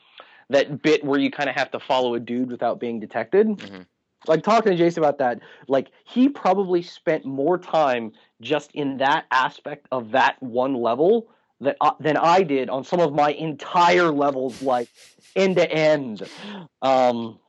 that 0.50 0.82
bit 0.82 1.04
where 1.04 1.20
you 1.20 1.30
kind 1.30 1.50
of 1.50 1.56
have 1.56 1.72
to 1.72 1.80
follow 1.80 2.16
a 2.16 2.20
dude 2.20 2.50
without 2.50 2.80
being 2.80 3.00
detected. 3.00 3.48
Mm-hmm. 3.48 3.82
Like 4.28 4.44
talking 4.44 4.72
to 4.72 4.78
Jason 4.78 5.04
about 5.04 5.18
that, 5.20 5.40
like 5.68 5.92
he 6.06 6.30
probably 6.30 6.82
spent 6.82 7.26
more 7.26 7.58
time 7.58 8.12
just 8.42 8.72
in 8.74 8.98
that 8.98 9.26
aspect 9.32 9.88
of 9.92 10.12
that 10.12 10.42
one 10.42 10.76
level 10.76 11.30
that 11.62 11.78
uh, 11.82 11.92
than 12.00 12.18
I 12.18 12.44
did 12.44 12.70
on 12.70 12.84
some 12.84 13.00
of 13.00 13.14
my 13.14 13.32
entire 13.32 14.12
levels, 14.12 14.62
like 14.62 14.88
end 15.36 15.58
to 15.58 15.72
end. 15.72 16.24
Um, 16.82 17.40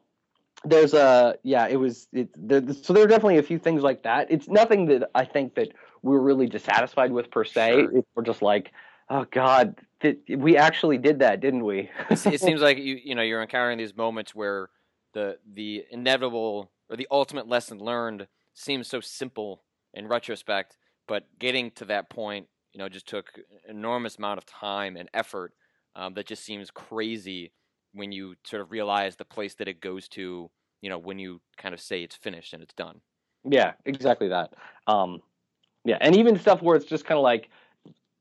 there's 0.65 0.95
a 0.95 1.37
yeah, 1.43 1.69
it 1.69 1.77
was 1.77 2.09
it. 2.13 2.29
There, 2.37 2.63
so 2.73 2.93
there 2.93 3.05
are 3.05 3.09
definitely 3.09 3.39
a 3.39 3.43
few 3.43 3.59
things 3.59 3.83
like 3.83 4.03
that. 4.05 4.31
It's 4.31 4.49
nothing 4.49 4.87
that 4.87 5.11
I 5.15 5.25
think 5.25 5.55
that 5.57 5.69
we're 6.03 6.21
really 6.21 6.47
dissatisfied 6.47 7.13
with 7.13 7.31
per 7.31 7.45
se. 7.45 7.73
Sure. 7.73 7.99
It, 7.99 8.07
we're 8.15 8.23
just 8.23 8.43
like, 8.43 8.73
oh 9.11 9.27
god, 9.31 9.79
th- 10.01 10.19
we 10.29 10.57
actually 10.57 10.99
did 10.99 11.19
that, 11.21 11.41
didn't 11.41 11.65
we? 11.65 11.91
it 12.11 12.19
seems 12.41 12.61
like 12.61 12.79
you 12.79 12.99
you 13.03 13.15
know 13.15 13.23
you're 13.23 13.43
encountering 13.43 13.79
these 13.79 13.97
moments 13.97 14.35
where 14.35 14.71
the 15.15 15.39
the 15.51 15.85
inevitable 15.91 16.71
or 16.91 16.97
the 16.97 17.09
ultimate 17.11 17.49
lesson 17.49 17.79
learned 17.79 18.27
seems 18.53 18.89
so 18.89 19.01
simple 19.01 19.63
in 19.95 20.07
retrospect, 20.07 20.77
but 21.09 21.25
getting 21.39 21.71
to 21.73 21.85
that 21.87 22.11
point 22.11 22.47
you 22.75 22.79
know, 22.79 22.89
just 22.89 23.07
took 23.07 23.41
enormous 23.69 24.17
amount 24.17 24.39
of 24.39 24.45
time 24.45 24.97
and 24.97 25.09
effort 25.15 25.55
um, 25.95 26.15
that 26.15 26.27
just 26.27 26.45
seems 26.45 26.71
crazy 26.71 27.53
when 27.93 28.11
you 28.11 28.35
sort 28.45 28.61
of 28.61 28.73
realize 28.73 29.15
the 29.15 29.25
place 29.25 29.55
that 29.55 29.69
it 29.69 29.81
goes 29.81 30.09
to, 30.09 30.51
you 30.83 30.91
know, 30.91 30.99
when 30.99 31.19
you 31.19 31.41
kind 31.57 31.73
of 31.73 31.81
say 31.81 32.03
it's 32.03 32.17
finished 32.17 32.53
and 32.53 32.63
it's 32.63 32.75
done. 32.75 33.01
Yeah, 33.49 33.75
exactly 33.87 34.29
that. 34.29 34.53
Um, 34.89 35.23
yeah, 35.85 35.99
and 36.01 36.17
even 36.17 36.39
stuff 36.39 36.63
where 36.63 36.77
it's 36.77 36.87
just 36.87 37.05
kind 37.05 37.17
of 37.17 37.23
like, 37.23 37.49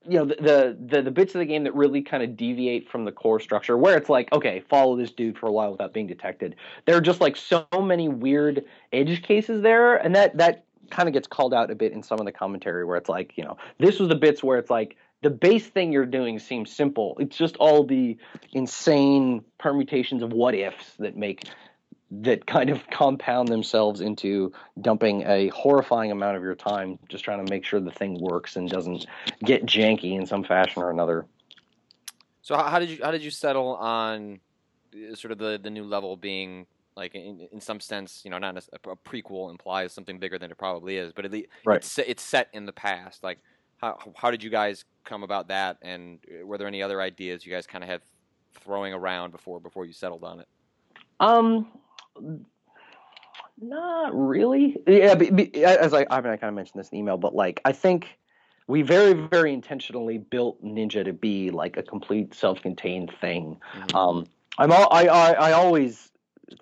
you 0.07 0.17
know, 0.17 0.25
the, 0.25 0.77
the 0.87 1.01
the 1.01 1.11
bits 1.11 1.33
of 1.35 1.39
the 1.39 1.45
game 1.45 1.63
that 1.63 1.73
really 1.75 2.01
kind 2.01 2.23
of 2.23 2.35
deviate 2.35 2.89
from 2.89 3.05
the 3.05 3.11
core 3.11 3.39
structure, 3.39 3.77
where 3.77 3.97
it's 3.97 4.09
like, 4.09 4.31
okay, 4.33 4.63
follow 4.69 4.97
this 4.97 5.11
dude 5.11 5.37
for 5.37 5.47
a 5.47 5.51
while 5.51 5.71
without 5.71 5.93
being 5.93 6.07
detected. 6.07 6.55
There 6.85 6.95
are 6.97 7.01
just 7.01 7.21
like 7.21 7.35
so 7.35 7.65
many 7.81 8.09
weird 8.09 8.65
edge 8.91 9.23
cases 9.23 9.61
there, 9.61 9.95
and 9.95 10.15
that 10.15 10.37
that 10.37 10.65
kind 10.89 11.07
of 11.07 11.13
gets 11.13 11.27
called 11.27 11.53
out 11.53 11.71
a 11.71 11.75
bit 11.75 11.93
in 11.93 12.03
some 12.03 12.19
of 12.19 12.25
the 12.25 12.31
commentary 12.31 12.85
where 12.85 12.97
it's 12.97 13.09
like, 13.09 13.33
you 13.37 13.43
know, 13.43 13.57
this 13.79 13.99
was 13.99 14.09
the 14.09 14.15
bits 14.15 14.43
where 14.43 14.57
it's 14.57 14.69
like 14.69 14.97
the 15.21 15.29
base 15.29 15.65
thing 15.65 15.91
you're 15.91 16.05
doing 16.05 16.37
seems 16.37 16.71
simple. 16.71 17.15
It's 17.19 17.37
just 17.37 17.55
all 17.57 17.85
the 17.85 18.17
insane 18.51 19.43
permutations 19.57 20.21
of 20.21 20.33
what 20.33 20.53
ifs 20.53 20.93
that 20.99 21.15
make 21.15 21.45
that 22.21 22.45
kind 22.45 22.69
of 22.69 22.87
compound 22.91 23.47
themselves 23.47 24.01
into 24.01 24.51
dumping 24.81 25.23
a 25.23 25.47
horrifying 25.49 26.11
amount 26.11 26.37
of 26.37 26.43
your 26.43 26.55
time 26.55 26.99
just 27.09 27.23
trying 27.23 27.43
to 27.43 27.51
make 27.51 27.65
sure 27.65 27.79
the 27.79 27.91
thing 27.91 28.19
works 28.19 28.55
and 28.55 28.69
doesn't 28.69 29.05
get 29.43 29.65
janky 29.65 30.15
in 30.17 30.25
some 30.25 30.43
fashion 30.43 30.83
or 30.83 30.91
another. 30.91 31.25
So 32.41 32.55
how 32.55 32.77
did 32.77 32.89
you 32.89 32.99
how 33.01 33.11
did 33.11 33.23
you 33.23 33.31
settle 33.31 33.75
on 33.75 34.39
uh, 34.93 35.15
sort 35.15 35.31
of 35.31 35.37
the 35.37 35.59
the 35.61 35.69
new 35.69 35.83
level 35.83 36.15
being 36.15 36.67
like 36.95 37.15
in, 37.15 37.47
in 37.51 37.59
some 37.59 37.79
sense, 37.79 38.21
you 38.23 38.31
know, 38.31 38.37
not 38.37 38.57
a, 38.57 38.89
a, 38.89 38.95
prequel 38.95 39.49
implies 39.49 39.91
something 39.93 40.19
bigger 40.19 40.37
than 40.37 40.51
it 40.51 40.57
probably 40.57 40.97
is, 40.97 41.11
but 41.11 41.25
at 41.25 41.31
least 41.31 41.47
right. 41.65 41.77
it's, 41.77 41.97
it's 41.97 42.21
set 42.21 42.49
in 42.53 42.65
the 42.65 42.73
past. 42.73 43.23
Like, 43.23 43.39
how 43.77 43.97
how 44.15 44.29
did 44.29 44.43
you 44.43 44.49
guys 44.49 44.85
come 45.03 45.23
about 45.23 45.47
that, 45.47 45.77
and 45.81 46.19
uh, 46.29 46.45
were 46.45 46.57
there 46.57 46.67
any 46.67 46.83
other 46.83 47.01
ideas 47.01 47.45
you 47.45 47.51
guys 47.51 47.65
kind 47.65 47.83
of 47.83 47.89
had 47.89 48.01
throwing 48.53 48.93
around 48.93 49.31
before 49.31 49.59
before 49.59 49.85
you 49.85 49.93
settled 49.93 50.23
on 50.23 50.41
it? 50.41 50.47
Um, 51.19 51.67
not 53.61 54.11
really. 54.13 54.77
Yeah, 54.87 55.15
as 55.63 55.93
I 55.93 56.05
I 56.09 56.21
mean, 56.21 56.31
I 56.31 56.37
kind 56.37 56.49
of 56.49 56.53
mentioned 56.53 56.79
this 56.79 56.89
in 56.89 56.97
email, 56.97 57.17
but 57.17 57.35
like 57.35 57.61
I 57.65 57.71
think 57.71 58.17
we 58.67 58.81
very 58.81 59.13
very 59.13 59.53
intentionally 59.53 60.17
built 60.17 60.63
Ninja 60.63 61.03
to 61.05 61.13
be 61.13 61.51
like 61.51 61.77
a 61.77 61.83
complete 61.83 62.33
self-contained 62.33 63.11
thing. 63.19 63.59
Mm-hmm. 63.75 63.97
Um, 63.97 64.27
I'm 64.57 64.71
all, 64.71 64.87
I, 64.91 65.07
I 65.07 65.31
I 65.31 65.51
always 65.53 66.11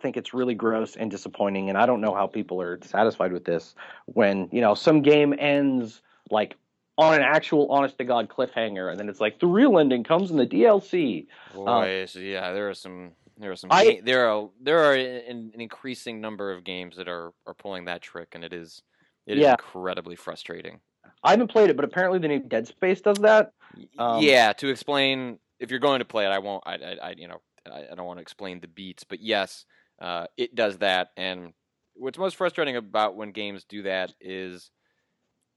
think 0.02 0.18
it's 0.18 0.34
really 0.34 0.54
gross 0.54 0.96
and 0.96 1.10
disappointing 1.12 1.70
and 1.70 1.78
I 1.78 1.86
don't 1.86 2.02
know 2.02 2.14
how 2.14 2.28
people 2.28 2.62
are 2.62 2.80
satisfied 2.84 3.34
with 3.34 3.46
this 3.46 3.76
when, 4.06 4.48
you 4.52 4.62
know, 4.62 4.74
some 4.74 5.02
game 5.02 5.34
ends 5.38 6.02
like 6.30 6.56
on 6.98 7.16
an 7.16 7.22
actual 7.22 7.72
honest 7.72 7.98
to 7.98 8.04
god 8.04 8.30
cliffhanger 8.30 8.90
and 8.90 9.00
then 9.00 9.10
it's 9.10 9.20
like 9.20 9.40
the 9.40 9.48
real 9.48 9.80
ending 9.80 10.04
comes 10.04 10.32
in 10.32 10.38
the 10.38 10.48
DLC. 10.48 11.28
Boy, 11.54 11.68
um, 11.68 12.08
yeah, 12.16 12.54
there 12.54 12.70
are 12.70 12.74
some 12.74 13.12
there 13.38 13.52
are 13.52 13.56
some 13.56 13.72
I, 13.72 14.02
there 14.04 14.30
are 14.30 14.50
there 14.62 14.80
are 14.80 14.94
an, 14.94 15.52
an, 15.54 15.62
increasing 15.62 16.22
number 16.22 16.52
of 16.52 16.64
games 16.64 16.98
that 16.98 17.08
are 17.08 17.32
are 17.48 17.54
pulling 17.54 17.86
that 17.86 18.02
trick 18.02 18.30
and 18.34 18.44
it 18.44 18.54
is 18.54 18.82
it 19.26 19.38
is 19.38 19.44
yeah. 19.44 19.52
incredibly 19.52 20.16
frustrating. 20.16 20.80
I 21.24 21.32
haven't 21.32 21.52
played 21.52 21.70
it, 21.70 21.76
but 21.76 21.86
apparently 21.86 22.20
the 22.20 22.28
new 22.28 22.40
Dead 22.40 22.68
Space 22.68 23.02
does 23.02 23.18
that. 23.20 23.52
Um, 23.98 24.22
yeah, 24.24 24.54
to 24.54 24.70
explain 24.70 25.40
if 25.60 25.70
you're 25.70 25.80
going 25.80 26.00
to 26.00 26.06
play 26.06 26.26
it, 26.26 26.30
I 26.30 26.40
won't. 26.40 26.64
I, 26.66 26.76
I, 26.76 26.96
I 27.02 27.14
you 27.18 27.28
know, 27.28 27.42
I, 27.72 27.86
I, 27.92 27.96
don't 27.96 28.06
want 28.06 28.18
to 28.18 28.22
explain 28.22 28.60
the 28.60 28.68
beats, 28.68 29.04
but 29.04 29.22
yes, 29.22 29.66
uh, 30.02 30.26
it 30.38 30.56
does 30.56 30.80
that. 30.80 31.10
And 31.16 31.54
what's 31.96 32.18
most 32.18 32.36
frustrating 32.36 32.76
about 32.76 33.16
when 33.16 33.32
games 33.32 33.64
do 33.64 33.84
that 33.84 34.14
is, 34.20 34.72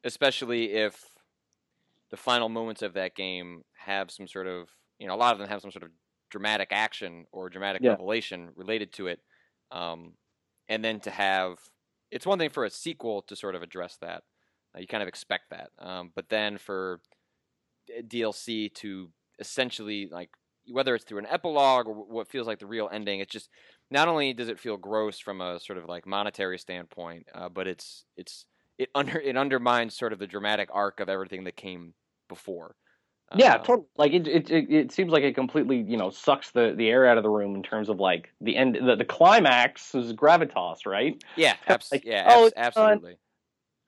especially 0.04 0.72
if 0.72 1.02
the 2.10 2.16
final 2.16 2.48
moments 2.48 2.82
of 2.82 2.94
that 2.94 3.16
game 3.16 3.62
have 3.78 4.10
some 4.10 4.28
sort 4.28 4.46
of, 4.46 4.68
you 4.98 5.06
know, 5.06 5.14
a 5.14 5.16
lot 5.16 5.32
of 5.32 5.38
them 5.38 5.48
have 5.48 5.62
some 5.62 5.72
sort 5.72 5.84
of 5.84 5.90
dramatic 6.34 6.70
action 6.72 7.26
or 7.30 7.48
dramatic 7.48 7.80
yeah. 7.80 7.90
revelation 7.90 8.48
related 8.56 8.92
to 8.92 9.06
it. 9.06 9.20
Um, 9.70 10.14
and 10.68 10.84
then 10.84 10.98
to 11.00 11.10
have, 11.10 11.58
it's 12.10 12.26
one 12.26 12.40
thing 12.40 12.50
for 12.50 12.64
a 12.64 12.70
sequel 12.70 13.22
to 13.28 13.36
sort 13.36 13.54
of 13.54 13.62
address 13.62 13.96
that. 14.00 14.24
Uh, 14.74 14.80
you 14.80 14.88
kind 14.88 15.02
of 15.02 15.08
expect 15.08 15.50
that. 15.50 15.70
Um, 15.78 16.10
but 16.16 16.28
then 16.28 16.58
for 16.58 17.00
DLC 17.88 18.74
to 18.74 19.10
essentially 19.38 20.08
like 20.10 20.30
whether 20.68 20.96
it's 20.96 21.04
through 21.04 21.18
an 21.18 21.26
epilogue 21.30 21.86
or 21.86 21.92
what 21.92 22.26
feels 22.26 22.48
like 22.48 22.58
the 22.58 22.66
real 22.66 22.88
ending, 22.90 23.20
it's 23.20 23.32
just 23.32 23.48
not 23.92 24.08
only 24.08 24.32
does 24.32 24.48
it 24.48 24.58
feel 24.58 24.76
gross 24.76 25.20
from 25.20 25.40
a 25.40 25.60
sort 25.60 25.78
of 25.78 25.84
like 25.84 26.04
monetary 26.04 26.58
standpoint, 26.58 27.28
uh, 27.32 27.48
but 27.48 27.68
it's 27.68 28.06
it's 28.16 28.44
it 28.76 28.88
under 28.92 29.20
it 29.20 29.36
undermines 29.36 29.96
sort 29.96 30.12
of 30.12 30.18
the 30.18 30.26
dramatic 30.26 30.68
arc 30.72 30.98
of 30.98 31.08
everything 31.08 31.44
that 31.44 31.54
came 31.54 31.94
before. 32.28 32.74
Yeah, 33.34 33.56
totally. 33.58 33.86
Like 33.96 34.12
it, 34.12 34.28
it, 34.28 34.50
it, 34.50 34.70
it, 34.70 34.92
seems 34.92 35.10
like 35.10 35.24
it 35.24 35.34
completely, 35.34 35.78
you 35.78 35.96
know, 35.96 36.10
sucks 36.10 36.50
the, 36.50 36.74
the 36.76 36.88
air 36.88 37.06
out 37.06 37.16
of 37.16 37.22
the 37.22 37.30
room 37.30 37.54
in 37.54 37.62
terms 37.62 37.88
of 37.88 37.98
like 37.98 38.30
the 38.40 38.56
end. 38.56 38.78
The, 38.80 38.96
the 38.96 39.04
climax 39.04 39.94
is 39.94 40.12
gravitas, 40.12 40.86
right? 40.86 41.22
Yeah, 41.36 41.54
abs- 41.66 41.90
like, 41.90 42.04
yeah, 42.04 42.26
oh, 42.28 42.50
absolutely. 42.56 43.16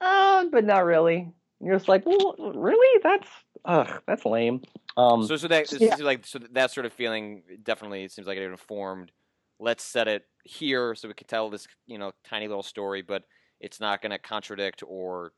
Uh, 0.01 0.45
but 0.51 0.65
not 0.65 0.85
really. 0.85 1.33
You're 1.61 1.77
just 1.77 1.89
like, 1.89 2.05
well, 2.05 2.35
really? 2.55 3.01
That's 3.03 3.29
ugh, 3.65 4.03
that's 4.07 4.25
lame. 4.25 4.63
Um, 4.97 5.27
so, 5.27 5.37
so 5.37 5.49
that 5.49 5.73
yeah. 5.81 5.97
like 6.01 6.27
so 6.27 6.39
that 6.53 6.71
sort 6.71 6.87
of 6.87 6.93
feeling 6.93 7.43
definitely 7.63 8.09
seems 8.09 8.27
like 8.27 8.39
it 8.39 8.45
informed. 8.45 9.13
Let's 9.59 9.85
set 9.85 10.07
it 10.09 10.25
here 10.45 10.95
so 10.95 11.09
we 11.09 11.15
can 11.15 11.27
tell 11.27 11.51
this 11.51 11.67
you 11.87 11.99
know 11.99 12.13
tiny 12.29 12.49
little 12.49 12.63
story, 12.63 13.03
but 13.03 13.25
it's 13.61 13.81
not 13.81 14.03
going 14.03 14.11
to 14.11 14.19
contradict 14.19 14.83
or 14.87 15.33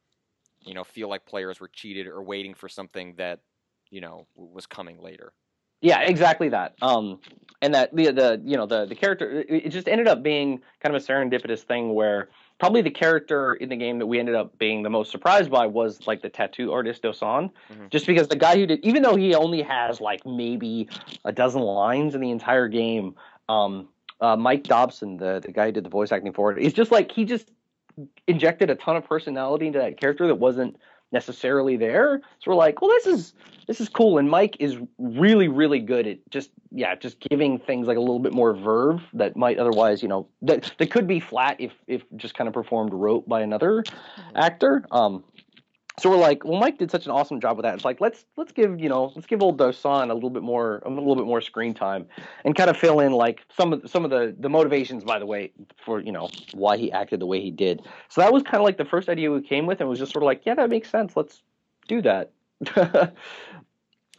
you 0.60 0.74
know 0.74 0.82
feel 0.82 1.08
like 1.08 1.24
players 1.26 1.60
were 1.60 1.68
cheated 1.68 2.06
or 2.06 2.22
waiting 2.22 2.54
for 2.54 2.68
something 2.68 3.14
that 3.18 3.40
you 3.90 4.00
know 4.00 4.26
was 4.34 4.66
coming 4.66 5.00
later. 5.00 5.32
Yeah, 5.80 6.00
exactly 6.00 6.48
that. 6.48 6.74
Um, 6.82 7.20
and 7.62 7.74
that 7.74 7.94
the 7.94 8.10
the 8.10 8.42
you 8.44 8.56
know 8.56 8.66
the 8.66 8.86
the 8.86 8.94
character 8.94 9.44
it 9.48 9.68
just 9.70 9.88
ended 9.88 10.08
up 10.08 10.22
being 10.22 10.60
kind 10.82 10.94
of 10.94 11.02
a 11.02 11.04
serendipitous 11.04 11.60
thing 11.60 11.94
where 11.94 12.28
probably 12.58 12.82
the 12.82 12.90
character 12.90 13.54
in 13.54 13.68
the 13.68 13.76
game 13.76 13.98
that 13.98 14.06
we 14.06 14.18
ended 14.18 14.34
up 14.34 14.56
being 14.58 14.82
the 14.82 14.90
most 14.90 15.10
surprised 15.10 15.50
by 15.50 15.66
was 15.66 16.06
like 16.06 16.22
the 16.22 16.28
tattoo 16.28 16.72
artist 16.72 17.02
Dosan, 17.02 17.50
mm-hmm. 17.72 17.86
just 17.90 18.06
because 18.06 18.28
the 18.28 18.36
guy 18.36 18.56
who 18.56 18.66
did, 18.66 18.84
even 18.84 19.02
though 19.02 19.14
he 19.14 19.34
only 19.34 19.62
has 19.62 20.00
like 20.00 20.26
maybe 20.26 20.88
a 21.24 21.32
dozen 21.32 21.62
lines 21.62 22.14
in 22.14 22.20
the 22.20 22.30
entire 22.30 22.68
game, 22.68 23.14
um, 23.48 23.88
uh, 24.20 24.36
Mike 24.36 24.64
Dobson, 24.64 25.16
the 25.16 25.40
the 25.44 25.52
guy 25.52 25.66
who 25.66 25.72
did 25.72 25.84
the 25.84 25.90
voice 25.90 26.10
acting 26.10 26.32
for 26.32 26.52
it, 26.52 26.58
is 26.58 26.72
just 26.72 26.90
like 26.90 27.12
he 27.12 27.24
just 27.24 27.50
injected 28.26 28.70
a 28.70 28.74
ton 28.74 28.96
of 28.96 29.04
personality 29.04 29.66
into 29.66 29.78
that 29.78 29.98
character 29.98 30.26
that 30.26 30.36
wasn't 30.36 30.76
necessarily 31.12 31.76
there. 31.76 32.20
So 32.38 32.50
we're 32.50 32.56
like, 32.56 32.80
well, 32.80 32.90
this 32.90 33.06
is 33.06 33.34
this 33.66 33.80
is 33.80 33.88
cool. 33.88 34.18
And 34.18 34.30
Mike 34.30 34.56
is 34.60 34.78
really, 34.98 35.48
really 35.48 35.78
good 35.78 36.06
at 36.06 36.18
just 36.30 36.50
yeah, 36.70 36.94
just 36.94 37.20
giving 37.20 37.58
things 37.58 37.86
like 37.86 37.96
a 37.96 38.00
little 38.00 38.18
bit 38.18 38.32
more 38.32 38.54
verve 38.54 39.00
that 39.14 39.36
might 39.36 39.58
otherwise, 39.58 40.02
you 40.02 40.08
know, 40.08 40.26
that 40.42 40.72
that 40.78 40.90
could 40.90 41.06
be 41.06 41.20
flat 41.20 41.56
if 41.58 41.72
if 41.86 42.02
just 42.16 42.34
kind 42.34 42.48
of 42.48 42.54
performed 42.54 42.92
rote 42.92 43.28
by 43.28 43.40
another 43.40 43.82
mm-hmm. 43.82 44.36
actor. 44.36 44.84
Um, 44.90 45.24
so 45.98 46.10
we're 46.10 46.16
like, 46.16 46.44
well, 46.44 46.58
Mike 46.58 46.78
did 46.78 46.90
such 46.90 47.06
an 47.06 47.12
awesome 47.12 47.40
job 47.40 47.56
with 47.56 47.64
that. 47.64 47.74
It's 47.74 47.84
like 47.84 48.00
let's 48.00 48.24
let's 48.36 48.52
give 48.52 48.80
you 48.80 48.88
know 48.88 49.12
let's 49.14 49.26
give 49.26 49.42
old 49.42 49.58
Dosan 49.58 50.10
a 50.10 50.14
little 50.14 50.30
bit 50.30 50.42
more 50.42 50.82
a 50.84 50.88
little 50.88 51.16
bit 51.16 51.26
more 51.26 51.40
screen 51.40 51.74
time 51.74 52.06
and 52.44 52.54
kind 52.54 52.70
of 52.70 52.76
fill 52.76 53.00
in 53.00 53.12
like 53.12 53.44
some 53.56 53.72
of 53.72 53.88
some 53.88 54.04
of 54.04 54.10
the 54.10 54.34
the 54.38 54.48
motivations, 54.48 55.04
by 55.04 55.18
the 55.18 55.26
way, 55.26 55.52
for 55.84 56.00
you 56.00 56.12
know 56.12 56.30
why 56.54 56.76
he 56.76 56.90
acted 56.92 57.20
the 57.20 57.26
way 57.26 57.40
he 57.40 57.50
did. 57.50 57.82
So 58.08 58.20
that 58.20 58.32
was 58.32 58.42
kind 58.42 58.56
of 58.56 58.62
like 58.62 58.78
the 58.78 58.84
first 58.84 59.08
idea 59.08 59.30
we 59.30 59.42
came 59.42 59.66
with, 59.66 59.80
and 59.80 59.86
it 59.86 59.90
was 59.90 59.98
just 59.98 60.12
sort 60.12 60.22
of 60.22 60.26
like, 60.26 60.42
yeah, 60.44 60.54
that 60.54 60.70
makes 60.70 60.90
sense. 60.90 61.16
Let's 61.16 61.42
do 61.86 62.02
that. 62.02 62.32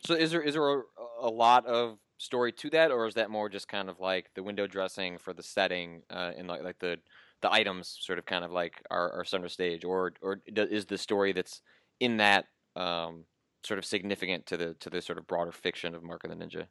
so 0.06 0.14
is 0.14 0.32
there 0.32 0.42
is 0.42 0.54
there 0.54 0.70
a, 0.70 0.82
a 1.22 1.30
lot 1.30 1.66
of 1.66 1.98
story 2.18 2.52
to 2.52 2.70
that, 2.72 2.92
or 2.92 3.08
is 3.08 3.16
that 3.16 3.30
more 3.30 3.50
just 3.50 3.68
kind 3.68 3.90
of 3.90 4.00
like 4.00 4.30
the 4.36 4.44
window 4.44 4.68
dressing 4.68 5.18
for 5.18 5.34
the 5.34 5.44
setting 5.44 6.02
uh, 6.10 6.32
and 6.38 6.48
like 6.48 6.64
like 6.64 6.80
the 6.80 7.00
the 7.42 7.52
items 7.52 7.98
sort 8.02 8.20
of 8.20 8.26
kind 8.26 8.44
of 8.44 8.52
like 8.52 8.82
are, 8.92 9.12
our 9.14 9.26
center 9.26 9.50
stage, 9.50 9.84
or 9.84 10.14
or 10.22 10.42
is 10.46 10.86
the 10.86 10.98
story 10.98 11.34
that's 11.34 11.62
in 12.00 12.18
that 12.18 12.46
um, 12.76 13.26
sort 13.64 13.78
of 13.78 13.86
significant 13.86 14.46
to 14.48 14.58
the 14.58 14.74
to 14.76 14.90
the 14.90 15.02
sort 15.02 15.18
of 15.18 15.28
broader 15.28 15.52
fiction 15.52 15.96
of 15.96 16.04
Mark 16.04 16.24
of 16.24 16.30
the 16.30 16.36
Ninja? 16.36 16.66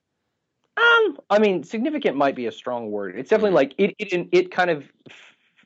Um, 0.76 1.18
I 1.28 1.38
mean, 1.38 1.64
significant 1.64 2.16
might 2.16 2.36
be 2.36 2.46
a 2.46 2.52
strong 2.52 2.90
word. 2.90 3.16
It's 3.18 3.30
definitely 3.30 3.50
mm-hmm. 3.50 3.56
like 3.56 3.74
it. 3.78 3.94
It 3.98 4.28
it 4.32 4.50
kind 4.50 4.70
of 4.70 4.84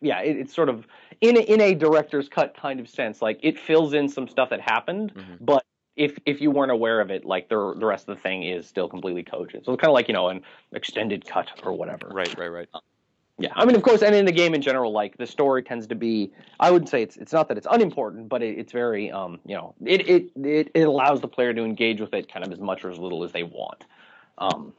yeah, 0.00 0.20
it, 0.20 0.36
it's 0.36 0.54
sort 0.54 0.68
of 0.68 0.86
in 1.20 1.36
a, 1.36 1.40
in 1.40 1.60
a 1.60 1.74
director's 1.74 2.28
cut 2.28 2.56
kind 2.56 2.80
of 2.80 2.88
sense. 2.88 3.22
Like 3.22 3.38
it 3.42 3.58
fills 3.58 3.94
in 3.94 4.08
some 4.08 4.28
stuff 4.28 4.50
that 4.50 4.60
happened, 4.60 5.14
mm-hmm. 5.14 5.44
but 5.44 5.64
if 5.96 6.18
if 6.26 6.40
you 6.40 6.50
weren't 6.50 6.72
aware 6.72 7.00
of 7.00 7.10
it, 7.10 7.24
like 7.24 7.48
the 7.48 7.74
the 7.78 7.86
rest 7.86 8.08
of 8.08 8.16
the 8.16 8.22
thing 8.22 8.42
is 8.42 8.66
still 8.66 8.88
completely 8.88 9.22
cogent. 9.22 9.64
So 9.64 9.72
it's 9.72 9.80
kind 9.80 9.90
of 9.90 9.94
like 9.94 10.08
you 10.08 10.14
know 10.14 10.28
an 10.28 10.42
extended 10.72 11.26
cut 11.26 11.50
or 11.62 11.72
whatever. 11.72 12.08
Right, 12.08 12.36
right, 12.38 12.48
right. 12.48 12.68
Yeah, 13.42 13.52
I 13.57 13.64
mean, 13.64 13.74
of 13.74 13.83
course, 13.83 14.02
and 14.02 14.14
in 14.14 14.24
the 14.24 14.33
game 14.33 14.55
in 14.55 14.62
general, 14.62 14.92
like 14.92 15.16
the 15.16 15.26
story 15.26 15.64
tends 15.64 15.88
to 15.88 15.96
be. 15.96 16.31
I 16.61 16.70
wouldn't 16.70 16.88
say 16.88 17.02
it's 17.02 17.16
it's 17.16 17.33
not 17.33 17.48
that 17.48 17.59
it's 17.59 17.66
unimportant, 17.68 18.28
but 18.28 18.40
it, 18.40 18.57
it's 18.57 18.70
very 18.70 19.11
um 19.11 19.40
you 19.44 19.57
know 19.57 19.74
it, 19.85 20.09
it 20.09 20.31
it 20.37 20.70
it 20.74 20.83
allows 20.83 21.20
the 21.20 21.26
player 21.26 21.52
to 21.52 21.64
engage 21.64 22.00
with 22.00 22.14
it 22.14 22.33
kind 22.33 22.46
of 22.46 22.52
as 22.52 22.61
much 22.61 22.85
or 22.85 22.90
as 22.90 22.98
little 22.98 23.24
as 23.24 23.33
they 23.33 23.42
want. 23.42 23.85
Um, 24.38 24.72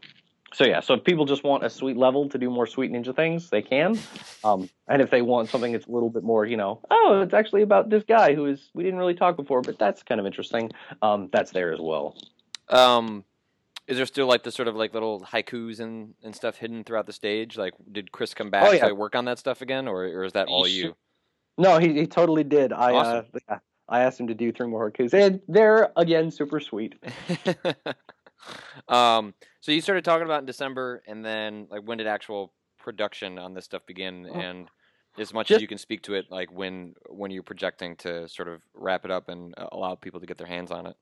so 0.54 0.66
yeah, 0.66 0.80
so 0.80 0.94
if 0.94 1.04
people 1.04 1.26
just 1.26 1.44
want 1.44 1.66
a 1.66 1.70
sweet 1.70 1.98
level 1.98 2.30
to 2.30 2.38
do 2.38 2.50
more 2.50 2.66
sweet 2.66 2.90
ninja 2.90 3.14
things, 3.14 3.50
they 3.50 3.62
can. 3.62 4.00
Um, 4.46 4.70
and 4.88 5.02
if 5.02 5.10
they 5.10 5.22
want 5.22 5.50
something 5.50 5.74
that's 5.74 5.88
a 5.88 5.92
little 5.92 6.10
bit 6.10 6.24
more, 6.24 6.46
you 6.46 6.56
know, 6.56 6.80
oh, 6.90 7.22
it's 7.22 7.34
actually 7.34 7.64
about 7.64 7.90
this 7.90 8.04
guy 8.08 8.34
who 8.34 8.46
is 8.46 8.70
we 8.74 8.84
didn't 8.84 9.00
really 9.00 9.16
talk 9.16 9.36
before, 9.36 9.62
but 9.62 9.78
that's 9.78 10.04
kind 10.04 10.22
of 10.22 10.26
interesting. 10.26 10.72
Um, 11.02 11.30
that's 11.34 11.52
there 11.52 11.74
as 11.74 11.82
well. 11.82 12.16
Um, 12.70 13.26
is 13.88 13.98
there 13.98 14.06
still 14.06 14.28
like 14.28 14.44
the 14.44 14.52
sort 14.52 14.68
of 14.68 14.76
like 14.76 14.94
little 14.94 15.22
haikus 15.22 15.80
and, 15.80 16.14
and 16.24 16.36
stuff 16.36 16.58
hidden 16.58 16.84
throughout 16.84 17.06
the 17.06 17.14
stage? 17.14 17.58
Like, 17.58 17.74
did 17.92 18.12
Chris 18.12 18.34
come 18.34 18.50
back 18.50 18.64
oh, 18.68 18.72
yeah. 18.72 18.88
to 18.88 18.96
work 18.96 19.16
on 19.16 19.26
that 19.26 19.40
stuff 19.40 19.62
again, 19.62 19.88
or, 19.88 20.04
or 20.04 20.24
is 20.24 20.34
that 20.34 20.48
all 20.48 20.68
you? 20.68 20.96
No, 21.58 21.78
he, 21.78 21.94
he 21.94 22.08
totally 22.08 22.44
did. 22.44 22.74
I 22.74 22.92
uh, 22.92 22.94
awesome. 22.94 23.26
uh, 23.34 23.40
yeah, 23.50 23.60
I 23.90 24.02
asked 24.02 24.20
him 24.20 24.28
to 24.28 24.34
do 24.34 24.52
three 24.52 24.68
more 24.68 24.90
haikus, 24.90 25.14
and 25.14 25.42
they're 25.48 25.92
again 25.96 26.32
super 26.32 26.60
sweet. 26.60 26.96
um, 28.88 29.34
so 29.60 29.72
you 29.72 29.82
started 29.82 30.06
talking 30.06 30.26
about 30.26 30.40
in 30.40 30.46
December, 30.46 31.04
and 31.08 31.24
then 31.24 31.68
like 31.70 31.82
when 31.84 31.98
did 31.98 32.08
actual 32.08 32.54
production 32.80 33.38
on 33.38 33.54
this 33.54 33.66
stuff 33.66 33.86
begin? 33.86 34.28
Oh. 34.30 34.40
And 34.40 34.70
as 35.18 35.34
much 35.34 35.50
Just, 35.50 35.58
as 35.58 35.62
you 35.62 35.68
can 35.68 35.78
speak 35.78 36.02
to 36.04 36.16
it, 36.16 36.26
like 36.32 36.52
when 36.52 36.96
when 37.10 37.32
you're 37.32 37.44
projecting 37.44 37.96
to 37.98 38.28
sort 38.30 38.48
of 38.48 38.62
wrap 38.74 39.06
it 39.06 39.12
up 39.12 39.30
and 39.30 39.54
uh, 39.58 39.68
allow 39.72 39.96
people 39.96 40.20
to 40.22 40.26
get 40.26 40.38
their 40.38 40.48
hands 40.48 40.72
on 40.72 40.88
it. 40.88 40.96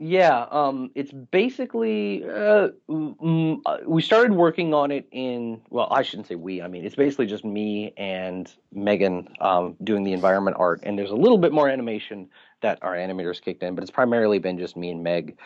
Yeah, 0.00 0.46
um, 0.50 0.90
it's 0.96 1.12
basically 1.12 2.24
uh, 2.24 2.68
mm, 2.90 3.86
we 3.86 4.02
started 4.02 4.32
working 4.32 4.74
on 4.74 4.90
it 4.90 5.06
in 5.12 5.60
well, 5.70 5.88
I 5.90 6.02
shouldn't 6.02 6.26
say 6.26 6.34
we. 6.34 6.60
I 6.60 6.66
mean, 6.66 6.84
it's 6.84 6.96
basically 6.96 7.26
just 7.26 7.44
me 7.44 7.94
and 7.96 8.52
Megan 8.72 9.28
um, 9.40 9.76
doing 9.84 10.02
the 10.02 10.12
environment 10.12 10.56
art, 10.58 10.80
and 10.82 10.98
there's 10.98 11.12
a 11.12 11.16
little 11.16 11.38
bit 11.38 11.52
more 11.52 11.68
animation 11.68 12.28
that 12.60 12.80
our 12.82 12.94
animators 12.94 13.40
kicked 13.40 13.62
in, 13.62 13.76
but 13.76 13.82
it's 13.82 13.90
primarily 13.90 14.40
been 14.40 14.58
just 14.58 14.76
me 14.76 14.90
and 14.90 15.04
Meg. 15.04 15.38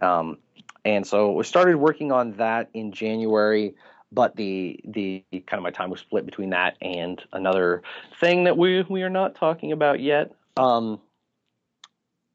Um, 0.00 0.38
and 0.84 1.04
so 1.04 1.32
we 1.32 1.42
started 1.42 1.76
working 1.76 2.12
on 2.12 2.32
that 2.36 2.70
in 2.74 2.92
January 2.92 3.74
but 4.12 4.36
the 4.36 4.78
the 4.86 5.24
kind 5.32 5.58
of 5.58 5.62
my 5.62 5.70
time 5.70 5.90
was 5.90 6.00
split 6.00 6.24
between 6.24 6.50
that 6.50 6.76
and 6.80 7.22
another 7.32 7.82
thing 8.20 8.44
that 8.44 8.56
we 8.56 8.82
we 8.88 9.02
are 9.02 9.10
not 9.10 9.34
talking 9.34 9.72
about 9.72 10.00
yet. 10.00 10.32
Um, 10.56 11.00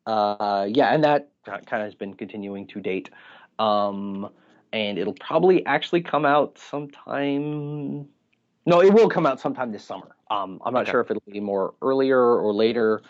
uh, 0.06 0.68
yeah, 0.70 0.94
and 0.94 1.04
that 1.04 1.31
kind 1.46 1.62
of 1.72 1.80
has 1.82 1.96
been 1.96 2.14
continuing 2.14 2.68
to 2.68 2.80
date. 2.80 3.10
Um, 3.60 4.30
and 4.74 4.98
it'll 4.98 5.14
probably 5.14 5.66
actually 5.66 6.02
come 6.02 6.26
out 6.26 6.58
sometime. 6.58 8.08
No, 8.66 8.82
it 8.82 8.94
will 8.94 9.10
come 9.10 9.26
out 9.26 9.40
sometime 9.40 9.72
this 9.72 9.84
summer. 9.84 10.16
Um, 10.30 10.62
I'm 10.66 10.74
not 10.74 10.84
okay. 10.84 10.92
sure 10.92 11.02
if 11.02 11.12
it'll 11.12 11.24
be 11.28 11.40
more 11.40 11.74
earlier 11.82 12.20
or 12.20 12.54
later 12.54 13.02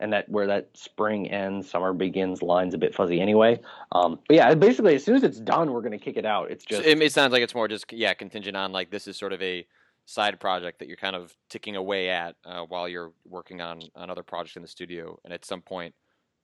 and 0.00 0.12
that 0.12 0.28
where 0.28 0.46
that 0.46 0.70
spring 0.72 1.30
ends, 1.30 1.70
summer 1.70 1.92
begins 1.92 2.42
line's 2.42 2.74
a 2.74 2.78
bit 2.78 2.94
fuzzy 2.94 3.20
anyway. 3.20 3.60
Um, 3.92 4.18
but 4.26 4.36
yeah, 4.36 4.54
basically 4.54 4.94
as 4.94 5.04
soon 5.04 5.14
as 5.14 5.22
it's 5.22 5.38
done, 5.38 5.72
we're 5.72 5.82
going 5.82 5.92
to 5.92 5.98
kick 5.98 6.16
it 6.16 6.24
out. 6.24 6.50
It's 6.50 6.64
just 6.64 6.84
it, 6.84 7.00
it, 7.00 7.12
sounds 7.12 7.32
like 7.32 7.42
it's 7.42 7.54
more 7.54 7.68
just 7.68 7.92
yeah 7.92 8.14
contingent 8.14 8.56
on 8.56 8.72
like 8.72 8.90
this 8.90 9.06
is 9.06 9.16
sort 9.16 9.32
of 9.32 9.42
a 9.42 9.66
side 10.06 10.40
project 10.40 10.78
that 10.80 10.88
you're 10.88 10.96
kind 10.96 11.14
of 11.14 11.36
ticking 11.50 11.76
away 11.76 12.08
at 12.08 12.34
uh, 12.44 12.62
while 12.62 12.88
you're 12.88 13.12
working 13.28 13.60
on 13.60 13.82
on 13.94 14.10
other 14.10 14.22
projects 14.22 14.56
in 14.56 14.62
the 14.62 14.68
studio, 14.68 15.18
and 15.24 15.32
at 15.32 15.44
some 15.44 15.60
point. 15.60 15.94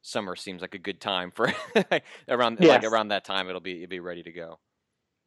Summer 0.07 0.37
seems 0.37 0.63
like 0.63 0.77
a 0.77 0.79
good 0.79 1.01
time 1.01 1.33
for 1.33 1.53
around 2.29 2.59
yes. 2.61 2.83
like 2.83 2.85
around 2.85 3.09
that 3.09 3.25
time 3.25 3.49
it'll 3.49 3.61
be 3.61 3.83
it'll 3.83 3.91
be 3.91 3.99
ready 3.99 4.23
to 4.23 4.31
go. 4.31 4.61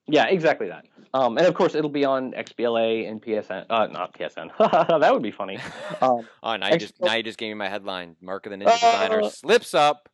Yeah, 0.07 0.27
exactly 0.27 0.69
that. 0.69 0.85
Um, 1.13 1.37
and 1.37 1.45
of 1.45 1.53
course, 1.53 1.75
it'll 1.75 1.89
be 1.89 2.05
on 2.05 2.31
XBLA 2.31 3.07
and 3.09 3.21
PSN. 3.21 3.65
Uh, 3.69 3.87
not 3.87 4.17
PSN. 4.17 4.49
that 5.01 5.13
would 5.13 5.21
be 5.21 5.31
funny. 5.31 5.59
Um, 6.01 6.25
oh, 6.43 6.55
now 6.55 6.69
you 6.69 6.77
just 6.77 6.93
now 7.01 7.15
you 7.15 7.23
just 7.23 7.37
gave 7.37 7.49
me 7.49 7.55
my 7.55 7.67
headline. 7.67 8.15
Mark 8.21 8.45
of 8.45 8.51
the 8.51 8.57
Ninja 8.57 8.81
uh, 8.81 9.07
Designer 9.07 9.29
slips 9.29 9.73
up. 9.73 10.07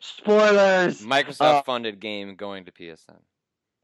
Spoilers. 0.00 1.00
Microsoft 1.00 1.40
uh, 1.40 1.62
funded 1.62 1.98
game 1.98 2.36
going 2.36 2.66
to 2.66 2.72
PSN. 2.72 3.20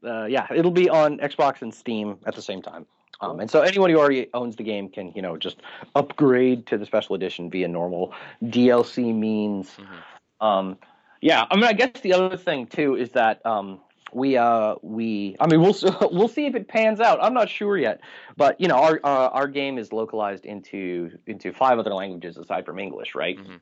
Uh, 0.05 0.25
yeah, 0.25 0.45
it'll 0.53 0.69
be 0.69 0.87
on 0.87 1.17
Xbox 1.17 1.63
and 1.63 1.73
Steam 1.73 2.19
at 2.27 2.35
the 2.35 2.43
same 2.43 2.61
time. 2.61 2.85
Um, 3.21 3.39
and 3.39 3.49
so 3.49 3.61
anyone 3.61 3.89
who 3.89 3.97
already 3.97 4.27
owns 4.33 4.55
the 4.55 4.63
game 4.63 4.89
can, 4.89 5.11
you 5.15 5.21
know, 5.21 5.37
just 5.37 5.61
upgrade 5.95 6.65
to 6.67 6.77
the 6.77 6.85
special 6.85 7.15
edition 7.15 7.49
via 7.49 7.67
normal 7.67 8.13
DLC 8.43 9.13
means. 9.15 9.69
Mm-hmm. 9.69 10.45
Um, 10.45 10.77
yeah, 11.21 11.45
I 11.49 11.55
mean, 11.55 11.65
I 11.65 11.73
guess 11.73 12.01
the 12.01 12.13
other 12.13 12.37
thing 12.37 12.67
too 12.67 12.95
is 12.95 13.11
that 13.11 13.45
um, 13.45 13.79
we 14.13 14.37
uh 14.37 14.75
we 14.81 15.35
I 15.39 15.47
mean 15.47 15.61
we'll 15.61 15.75
we'll 16.11 16.27
see 16.27 16.45
if 16.45 16.55
it 16.55 16.67
pans 16.67 16.99
out. 16.99 17.19
I'm 17.21 17.33
not 17.33 17.49
sure 17.49 17.77
yet, 17.77 17.99
but 18.37 18.59
you 18.59 18.67
know 18.67 18.75
our 18.75 18.99
uh, 19.03 19.29
our 19.29 19.47
game 19.47 19.77
is 19.77 19.91
localized 19.91 20.45
into 20.45 21.11
into 21.27 21.51
five 21.51 21.79
other 21.79 21.93
languages 21.93 22.37
aside 22.37 22.65
from 22.65 22.79
English, 22.79 23.13
right? 23.13 23.37
Mm-hmm. 23.37 23.55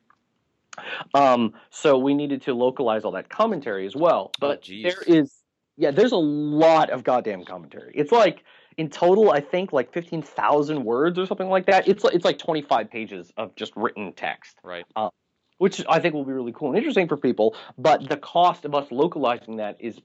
Um, 1.15 1.53
so 1.69 1.97
we 1.97 2.13
needed 2.13 2.41
to 2.43 2.53
localize 2.53 3.03
all 3.03 3.11
that 3.11 3.29
commentary 3.29 3.85
as 3.85 3.95
well. 3.95 4.31
But 4.39 4.67
oh, 4.69 4.81
there 4.83 5.01
is 5.07 5.33
yeah, 5.77 5.91
there's 5.91 6.11
a 6.11 6.17
lot 6.17 6.91
of 6.91 7.03
goddamn 7.03 7.45
commentary. 7.45 7.91
It's 7.95 8.11
like 8.11 8.43
in 8.77 8.89
total, 8.89 9.31
I 9.31 9.39
think 9.39 9.73
like 9.73 9.91
fifteen 9.91 10.21
thousand 10.21 10.83
words 10.83 11.17
or 11.19 11.25
something 11.25 11.49
like 11.49 11.65
that. 11.67 11.88
It's 11.88 12.03
it's 12.05 12.25
like 12.25 12.38
twenty 12.38 12.62
five 12.62 12.89
pages 12.89 13.31
of 13.38 13.55
just 13.55 13.73
written 13.75 14.13
text. 14.13 14.57
Right. 14.63 14.86
Uh, 14.95 15.09
which 15.57 15.83
I 15.88 15.99
think 15.99 16.13
will 16.13 16.25
be 16.25 16.33
really 16.33 16.51
cool 16.51 16.69
and 16.69 16.77
interesting 16.77 17.07
for 17.07 17.17
people. 17.17 17.55
But 17.77 18.09
the 18.09 18.17
cost 18.17 18.65
of 18.65 18.75
us 18.75 18.88
localizing 18.91 19.57
that 19.57 19.77
is 19.79 19.99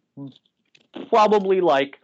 probably 1.09 1.61
like 1.61 1.98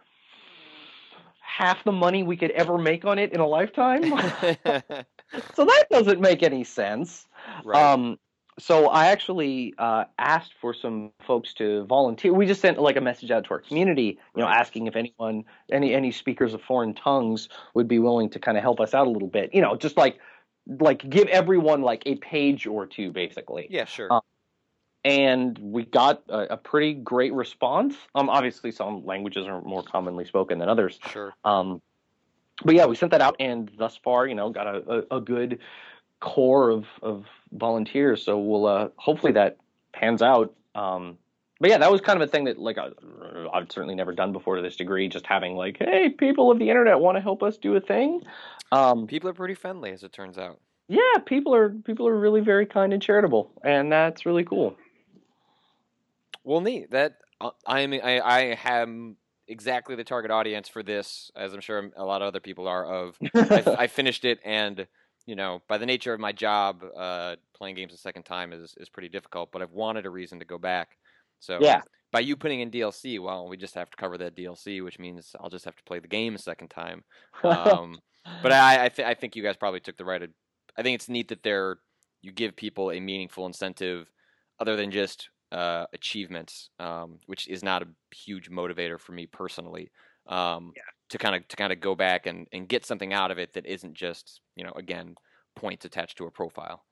half 1.39 1.83
the 1.83 1.91
money 1.91 2.23
we 2.23 2.35
could 2.35 2.51
ever 2.51 2.77
make 2.77 3.05
on 3.05 3.17
it 3.17 3.31
in 3.31 3.39
a 3.39 3.47
lifetime. 3.47 4.03
so 5.53 5.65
that 5.65 5.85
doesn't 5.89 6.19
make 6.19 6.43
any 6.43 6.63
sense. 6.63 7.27
Right. 7.63 7.81
Um, 7.81 8.17
so 8.57 8.87
I 8.87 9.07
actually 9.07 9.73
uh, 9.77 10.05
asked 10.17 10.53
for 10.61 10.73
some 10.73 11.11
folks 11.25 11.53
to 11.55 11.83
volunteer. 11.85 12.33
We 12.33 12.45
just 12.45 12.61
sent 12.61 12.79
like 12.79 12.95
a 12.95 13.01
message 13.01 13.29
out 13.31 13.43
to 13.45 13.51
our 13.51 13.59
community, 13.59 14.17
you 14.35 14.41
know, 14.41 14.47
asking 14.47 14.87
if 14.87 14.95
anyone, 14.95 15.43
any 15.71 15.93
any 15.93 16.11
speakers 16.11 16.53
of 16.53 16.61
foreign 16.61 16.93
tongues 16.93 17.49
would 17.73 17.87
be 17.87 17.99
willing 17.99 18.29
to 18.29 18.39
kind 18.39 18.57
of 18.57 18.63
help 18.63 18.79
us 18.79 18.93
out 18.93 19.07
a 19.07 19.09
little 19.09 19.27
bit. 19.27 19.53
You 19.53 19.61
know, 19.61 19.75
just 19.75 19.97
like 19.97 20.19
like 20.79 21.07
give 21.09 21.27
everyone 21.27 21.81
like 21.81 22.03
a 22.05 22.15
page 22.15 22.65
or 22.65 22.85
two 22.85 23.11
basically. 23.11 23.67
Yeah, 23.69 23.85
sure. 23.85 24.11
Um, 24.11 24.21
and 25.03 25.57
we 25.59 25.85
got 25.85 26.23
a, 26.29 26.53
a, 26.53 26.57
pretty 26.57 26.95
great 26.95 27.31
response. 27.31 27.95
Um, 28.15 28.27
obviously 28.27 28.71
some 28.71 29.05
languages 29.05 29.45
are 29.45 29.61
more 29.61 29.83
commonly 29.83 30.25
spoken 30.25 30.57
than 30.57 30.67
others. 30.67 30.99
Sure. 31.11 31.31
Um, 31.45 31.79
but 32.63 32.73
yeah, 32.73 32.85
we 32.85 32.95
sent 32.95 33.11
that 33.11 33.21
out, 33.21 33.35
and 33.39 33.69
thus 33.77 33.97
far, 33.97 34.25
you 34.25 34.33
know, 34.33 34.49
got 34.49 34.65
a, 34.65 35.05
a, 35.11 35.17
a 35.17 35.21
good 35.21 35.59
core 36.19 36.69
of 36.69 36.85
of 37.01 37.25
volunteers. 37.51 38.23
So 38.23 38.39
we'll 38.39 38.65
uh, 38.65 38.89
hopefully 38.97 39.33
that 39.33 39.57
pans 39.93 40.21
out. 40.21 40.53
Um, 40.73 41.17
but 41.59 41.69
yeah, 41.69 41.77
that 41.77 41.91
was 41.91 42.01
kind 42.01 42.21
of 42.21 42.27
a 42.27 42.31
thing 42.31 42.45
that 42.45 42.59
like 42.59 42.77
I, 42.77 42.89
I've 43.53 43.71
certainly 43.71 43.95
never 43.95 44.13
done 44.13 44.33
before 44.33 44.57
to 44.57 44.61
this 44.61 44.75
degree. 44.75 45.07
Just 45.07 45.25
having 45.25 45.55
like, 45.55 45.77
hey, 45.79 46.09
people 46.09 46.51
of 46.51 46.59
the 46.59 46.69
internet 46.69 46.99
want 46.99 47.17
to 47.17 47.21
help 47.21 47.43
us 47.43 47.57
do 47.57 47.75
a 47.75 47.81
thing. 47.81 48.21
Um, 48.71 49.07
people 49.07 49.29
are 49.29 49.33
pretty 49.33 49.53
friendly, 49.53 49.91
as 49.91 50.03
it 50.03 50.11
turns 50.11 50.37
out. 50.37 50.59
Yeah, 50.87 50.99
people 51.25 51.55
are 51.55 51.69
people 51.69 52.07
are 52.07 52.17
really 52.17 52.41
very 52.41 52.65
kind 52.65 52.93
and 52.93 53.01
charitable, 53.01 53.51
and 53.63 53.91
that's 53.91 54.25
really 54.25 54.43
cool. 54.43 54.75
Well, 56.43 56.61
neat. 56.61 56.91
That 56.91 57.15
uh, 57.41 57.51
I 57.65 57.81
am. 57.81 57.93
I, 57.93 58.19
I 58.19 58.57
am 58.65 59.17
exactly 59.47 59.95
the 59.95 60.03
target 60.03 60.31
audience 60.31 60.69
for 60.69 60.83
this, 60.83 61.31
as 61.35 61.53
I'm 61.53 61.61
sure 61.61 61.89
a 61.95 62.05
lot 62.05 62.21
of 62.21 62.27
other 62.27 62.39
people 62.39 62.67
are. 62.67 62.85
Of 62.85 63.17
I, 63.33 63.75
I, 63.79 63.87
finished 63.87 64.25
it, 64.25 64.39
and 64.43 64.87
you 65.25 65.35
know, 65.35 65.61
by 65.67 65.77
the 65.77 65.85
nature 65.85 66.13
of 66.13 66.19
my 66.19 66.31
job, 66.31 66.83
uh, 66.95 67.35
playing 67.55 67.75
games 67.75 67.93
a 67.93 67.97
second 67.97 68.23
time 68.23 68.53
is 68.53 68.75
is 68.77 68.89
pretty 68.89 69.09
difficult. 69.09 69.51
But 69.51 69.61
I've 69.61 69.71
wanted 69.71 70.05
a 70.05 70.09
reason 70.09 70.39
to 70.39 70.45
go 70.45 70.57
back. 70.57 70.97
So 71.39 71.59
yeah. 71.61 71.81
By 72.11 72.21
you 72.21 72.37
putting 72.37 72.61
in 72.61 72.71
DLC, 72.71 73.21
well, 73.21 73.49
we 73.49 73.57
just 73.57 73.75
have 73.75 73.89
to 73.89 73.97
cover 73.97 74.17
that 74.19 74.37
DLC, 74.37 74.81
which 74.81 74.99
means 74.99 75.35
I'll 75.41 75.49
just 75.49 75.65
have 75.65 75.75
to 75.75 75.83
play 75.83 75.99
the 75.99 76.07
game 76.07 76.35
a 76.35 76.39
second 76.39 76.69
time. 76.69 77.03
Um, 77.43 77.99
but 78.41 78.51
I 78.51 78.85
I, 78.85 78.89
th- 78.89 79.07
I, 79.07 79.13
think 79.13 79.35
you 79.35 79.43
guys 79.43 79.55
probably 79.55 79.79
took 79.79 79.97
the 79.97 80.05
right. 80.05 80.23
Ad- 80.23 80.33
I 80.77 80.81
think 80.81 80.95
it's 80.95 81.09
neat 81.09 81.27
that 81.27 81.43
they're 81.43 81.77
you 82.21 82.31
give 82.31 82.55
people 82.55 82.91
a 82.91 82.99
meaningful 82.99 83.45
incentive 83.45 84.09
other 84.59 84.75
than 84.75 84.89
just 84.89 85.29
uh, 85.51 85.85
achievements, 85.93 86.69
um, 86.79 87.19
which 87.27 87.47
is 87.47 87.63
not 87.63 87.83
a 87.83 87.87
huge 88.15 88.49
motivator 88.49 88.99
for 88.99 89.11
me 89.11 89.27
personally. 89.27 89.91
Um, 90.27 90.71
Yeah. 90.75 90.81
To 91.09 91.17
kind 91.19 91.35
of 91.35 91.47
to 91.49 91.55
kind 91.55 91.71
of 91.71 91.79
go 91.79 91.93
back 91.93 92.25
and, 92.25 92.47
and 92.51 92.67
get 92.67 92.85
something 92.85 93.13
out 93.13 93.29
of 93.29 93.37
it 93.37 93.53
that 93.53 93.65
isn't 93.65 93.93
just 93.93 94.41
you 94.55 94.63
know 94.63 94.71
again 94.75 95.15
points 95.55 95.85
attached 95.85 96.17
to 96.17 96.25
a 96.25 96.31
profile. 96.31 96.83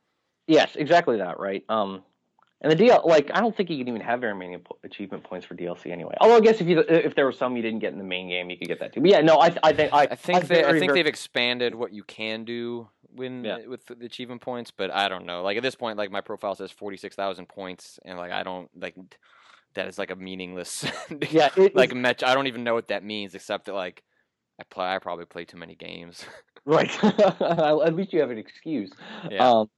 Yes, 0.47 0.75
exactly 0.75 1.17
that, 1.17 1.39
right? 1.39 1.63
Um, 1.69 2.03
and 2.61 2.71
the 2.71 2.75
deal, 2.75 3.01
like, 3.03 3.29
I 3.33 3.41
don't 3.41 3.55
think 3.55 3.69
you 3.69 3.77
can 3.77 3.87
even 3.89 4.01
have 4.01 4.21
very 4.21 4.35
many 4.35 4.57
achievement 4.85 5.23
points 5.23 5.45
for 5.45 5.53
DLC 5.55 5.91
anyway. 5.91 6.15
Although 6.21 6.37
I 6.37 6.39
guess 6.41 6.61
if 6.61 6.67
you 6.67 6.79
if 6.79 7.15
there 7.15 7.25
were 7.25 7.31
some 7.33 7.57
you 7.57 7.61
didn't 7.63 7.79
get 7.79 7.91
in 7.91 7.97
the 7.97 8.05
main 8.05 8.29
game, 8.29 8.49
you 8.49 8.57
could 8.57 8.67
get 8.67 8.79
that 8.79 8.93
too. 8.93 9.01
But 9.01 9.09
yeah, 9.09 9.21
no, 9.21 9.39
I 9.39 9.53
I 9.63 9.73
think 9.73 9.91
I, 9.93 10.03
I 10.11 10.15
think 10.15 10.45
they, 10.47 10.59
I 10.59 10.67
very, 10.67 10.79
think 10.79 10.91
very- 10.91 10.99
they've 10.99 11.07
expanded 11.07 11.73
what 11.75 11.91
you 11.91 12.03
can 12.03 12.45
do 12.45 12.87
when 13.15 13.43
Yeah. 13.43 13.65
with 13.67 13.85
the 13.87 14.05
achievement 14.05 14.41
points, 14.41 14.71
but 14.71 14.91
I 14.91 15.09
don't 15.09 15.25
know. 15.25 15.41
Like 15.43 15.57
at 15.57 15.63
this 15.63 15.75
point, 15.75 15.97
like 15.97 16.11
my 16.11 16.21
profile 16.21 16.55
says 16.55 16.71
forty 16.71 16.97
six 16.97 17.15
thousand 17.15 17.47
points, 17.49 17.99
and 18.05 18.17
like 18.17 18.31
I 18.31 18.43
don't 18.43 18.69
like 18.79 18.95
that 19.75 19.87
is 19.87 19.97
like 19.97 20.11
a 20.11 20.15
meaningless 20.15 20.85
yeah, 21.29 21.49
it, 21.55 21.75
like 21.75 21.93
match. 21.93 22.23
I 22.23 22.33
don't 22.33 22.47
even 22.47 22.63
know 22.63 22.73
what 22.73 22.87
that 22.89 23.03
means, 23.03 23.35
except 23.35 23.65
that 23.65 23.73
like 23.73 24.03
I 24.59 24.63
play. 24.63 24.85
I 24.85 24.99
probably 24.99 25.25
play 25.25 25.45
too 25.45 25.57
many 25.57 25.75
games. 25.75 26.25
right. 26.65 26.91
At 27.03 27.95
least 27.95 28.13
you 28.13 28.21
have 28.21 28.31
an 28.31 28.37
excuse. 28.37 28.91
yeah. 29.29 29.49
Um, 29.49 29.69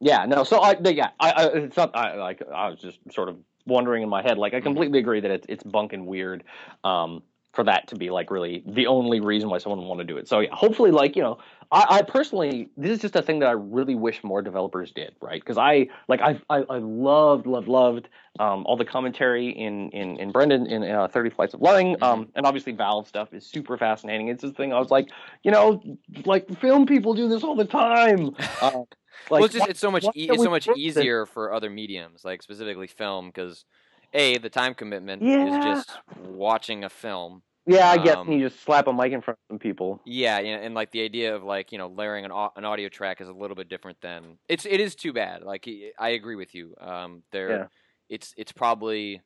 yeah, 0.00 0.24
no. 0.26 0.44
So 0.44 0.58
I, 0.58 0.76
yeah, 0.84 1.10
I, 1.20 1.30
I 1.30 1.46
it's 1.54 1.76
not. 1.76 1.94
I 1.94 2.16
like. 2.16 2.42
I 2.42 2.68
was 2.68 2.80
just 2.80 2.98
sort 3.12 3.28
of 3.28 3.36
wondering 3.66 4.02
in 4.02 4.08
my 4.08 4.22
head. 4.22 4.36
Like, 4.38 4.52
I 4.54 4.60
Mhm. 4.60 4.64
completely 4.64 4.98
agree 4.98 5.20
that 5.20 5.30
it's 5.30 5.46
it's 5.48 5.62
bunk 5.62 5.92
and 5.92 6.06
weird. 6.06 6.44
Um, 6.84 7.22
for 7.52 7.64
that 7.64 7.86
to 7.88 7.96
be 7.96 8.10
like 8.10 8.30
really 8.30 8.62
the 8.66 8.86
only 8.86 9.20
reason 9.20 9.50
why 9.50 9.58
someone 9.58 9.78
would 9.80 9.86
want 9.86 10.00
to 10.00 10.06
do 10.06 10.16
it. 10.16 10.26
So 10.26 10.40
yeah, 10.40 10.48
hopefully, 10.52 10.90
like 10.90 11.16
you 11.16 11.22
know, 11.22 11.38
I, 11.72 11.86
I 11.88 12.02
personally, 12.02 12.68
this 12.76 12.90
is 12.92 12.98
just 13.00 13.16
a 13.16 13.22
thing 13.22 13.38
that 13.38 13.48
I 13.48 13.52
really 13.52 13.94
wish 13.94 14.22
more 14.22 14.42
developers 14.42 14.92
did, 14.92 15.14
right? 15.22 15.40
Because 15.40 15.56
I 15.56 15.88
like 16.06 16.20
I, 16.20 16.38
I 16.50 16.58
I 16.68 16.78
loved 16.78 17.46
loved 17.46 17.66
loved 17.66 18.08
um, 18.38 18.64
all 18.66 18.76
the 18.76 18.84
commentary 18.84 19.48
in 19.48 19.90
in 19.90 20.18
in 20.20 20.30
Brendan 20.32 20.66
in 20.66 20.84
uh, 20.84 21.08
Thirty 21.08 21.30
Flights 21.30 21.54
of 21.54 21.62
Loving, 21.62 21.96
um, 22.02 22.28
and 22.34 22.44
obviously 22.44 22.72
Valve 22.72 23.08
stuff 23.08 23.32
is 23.32 23.46
super 23.46 23.78
fascinating. 23.78 24.28
It's 24.28 24.42
this 24.42 24.52
thing 24.52 24.72
I 24.72 24.78
was 24.78 24.90
like, 24.90 25.08
you 25.42 25.50
know, 25.50 25.82
like 26.26 26.46
film 26.60 26.84
people 26.84 27.14
do 27.14 27.28
this 27.28 27.42
all 27.42 27.56
the 27.56 27.64
time. 27.64 28.36
Um, 28.62 28.84
like, 29.30 29.40
well, 29.40 29.44
it's 29.44 29.54
just 29.54 29.68
it's 29.68 29.80
so 29.80 29.90
much 29.90 30.04
e- 30.04 30.28
it's 30.28 30.42
so 30.42 30.50
much 30.50 30.66
fix 30.66 30.76
this? 30.76 30.84
easier 30.84 31.26
for 31.26 31.52
other 31.54 31.70
mediums, 31.70 32.24
like 32.24 32.42
specifically 32.42 32.86
film, 32.86 33.28
because 33.28 33.64
a 34.12 34.38
the 34.38 34.50
time 34.50 34.74
commitment 34.74 35.22
Yeah. 35.22 35.46
is 35.46 35.64
just 35.64 35.90
watching 36.18 36.84
a 36.84 36.88
film. 36.90 37.42
Yeah, 37.66 37.90
I 37.90 37.98
guess 37.98 38.16
Um, 38.16 38.30
you 38.32 38.48
just 38.48 38.60
slap 38.62 38.88
a 38.88 38.92
mic 38.92 39.12
in 39.12 39.20
front 39.20 39.38
of 39.38 39.54
some 39.54 39.58
people. 39.60 40.00
Yeah, 40.04 40.40
yeah, 40.40 40.56
and 40.56 40.74
like 40.74 40.90
the 40.90 41.02
idea 41.02 41.34
of 41.36 41.44
like 41.44 41.70
you 41.70 41.78
know 41.78 41.86
layering 41.88 42.24
an 42.24 42.32
au- 42.32 42.50
an 42.56 42.64
audio 42.64 42.88
track 42.88 43.20
is 43.20 43.28
a 43.28 43.32
little 43.32 43.54
bit 43.54 43.68
different 43.68 44.00
than 44.00 44.38
it's 44.48 44.66
it 44.66 44.80
is 44.80 44.94
too 44.96 45.12
bad. 45.12 45.42
Like 45.42 45.66
I- 45.68 45.92
I 45.98 46.08
agree 46.10 46.34
with 46.36 46.54
you. 46.54 46.74
Um, 46.80 47.22
there, 47.30 47.50
Yeah. 47.50 47.66
it's 48.08 48.34
it's 48.36 48.52
probably, 48.52 49.22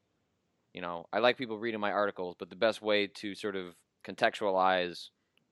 you 0.75 0.83
know, 0.83 1.07
I 1.12 1.20
like 1.20 1.38
people 1.38 1.59
reading 1.59 1.81
my 1.81 1.92
articles, 1.92 2.37
but 2.38 2.51
the 2.51 2.57
best 2.57 2.83
way 2.83 3.07
to 3.07 3.35
sort 3.35 3.57
of 3.57 3.75
contextualize, 4.05 5.09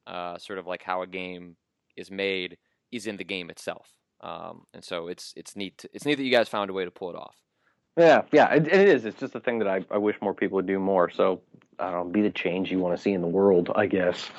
uh, 0.07 0.37
sort 0.39 0.59
of 0.59 0.67
like 0.67 0.83
how 0.83 1.03
a 1.03 1.07
game 1.07 1.57
is 1.97 2.11
made 2.11 2.59
is 2.93 3.07
in 3.07 3.17
the 3.17 3.25
game 3.25 3.49
itself. 3.51 3.89
Um, 4.21 4.67
and 4.75 4.85
so 4.85 5.09
it's 5.09 5.33
it's 5.37 5.57
neat. 5.57 5.79
To, 5.79 5.89
it's 5.95 6.05
neat 6.05 6.17
that 6.17 6.25
you 6.25 6.31
guys 6.31 6.49
found 6.51 6.69
a 6.71 6.75
way 6.75 6.85
to 6.85 6.91
pull 6.91 7.11
it 7.11 7.17
off. 7.17 7.37
Yeah, 7.97 8.23
yeah, 8.33 8.53
it, 8.53 8.67
it 8.67 8.89
is. 8.89 9.05
It's 9.05 9.19
just 9.21 9.35
a 9.35 9.41
thing 9.41 9.59
that 9.61 9.69
I, 9.69 9.85
I 9.91 9.99
wish 9.99 10.17
more 10.21 10.35
people 10.35 10.57
would 10.57 10.67
do 10.67 10.79
more. 10.79 11.11
So 11.11 11.41
I 11.79 11.91
don't 11.91 12.07
know, 12.07 12.13
be 12.13 12.23
the 12.23 12.31
change 12.31 12.71
you 12.71 12.79
want 12.79 12.97
to 12.97 13.03
see 13.03 13.13
in 13.13 13.21
the 13.21 13.29
world, 13.29 13.71
I 13.75 13.87
guess. 13.87 14.31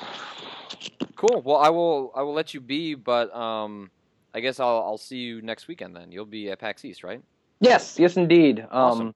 Cool. 1.16 1.40
Well, 1.42 1.56
I 1.56 1.70
will 1.70 2.12
I 2.14 2.22
will 2.22 2.34
let 2.34 2.52
you 2.52 2.60
be, 2.60 2.94
but 2.94 3.34
um, 3.34 3.90
I 4.34 4.40
guess 4.40 4.60
I'll 4.60 4.82
I'll 4.82 4.98
see 4.98 5.16
you 5.18 5.40
next 5.40 5.68
weekend 5.68 5.96
then. 5.96 6.12
You'll 6.12 6.26
be 6.26 6.50
at 6.50 6.58
PAX 6.58 6.84
East, 6.84 7.02
right? 7.02 7.22
Yes, 7.60 7.98
yes, 7.98 8.16
indeed. 8.16 8.60
Um, 8.60 8.68
Awesome. 8.70 9.14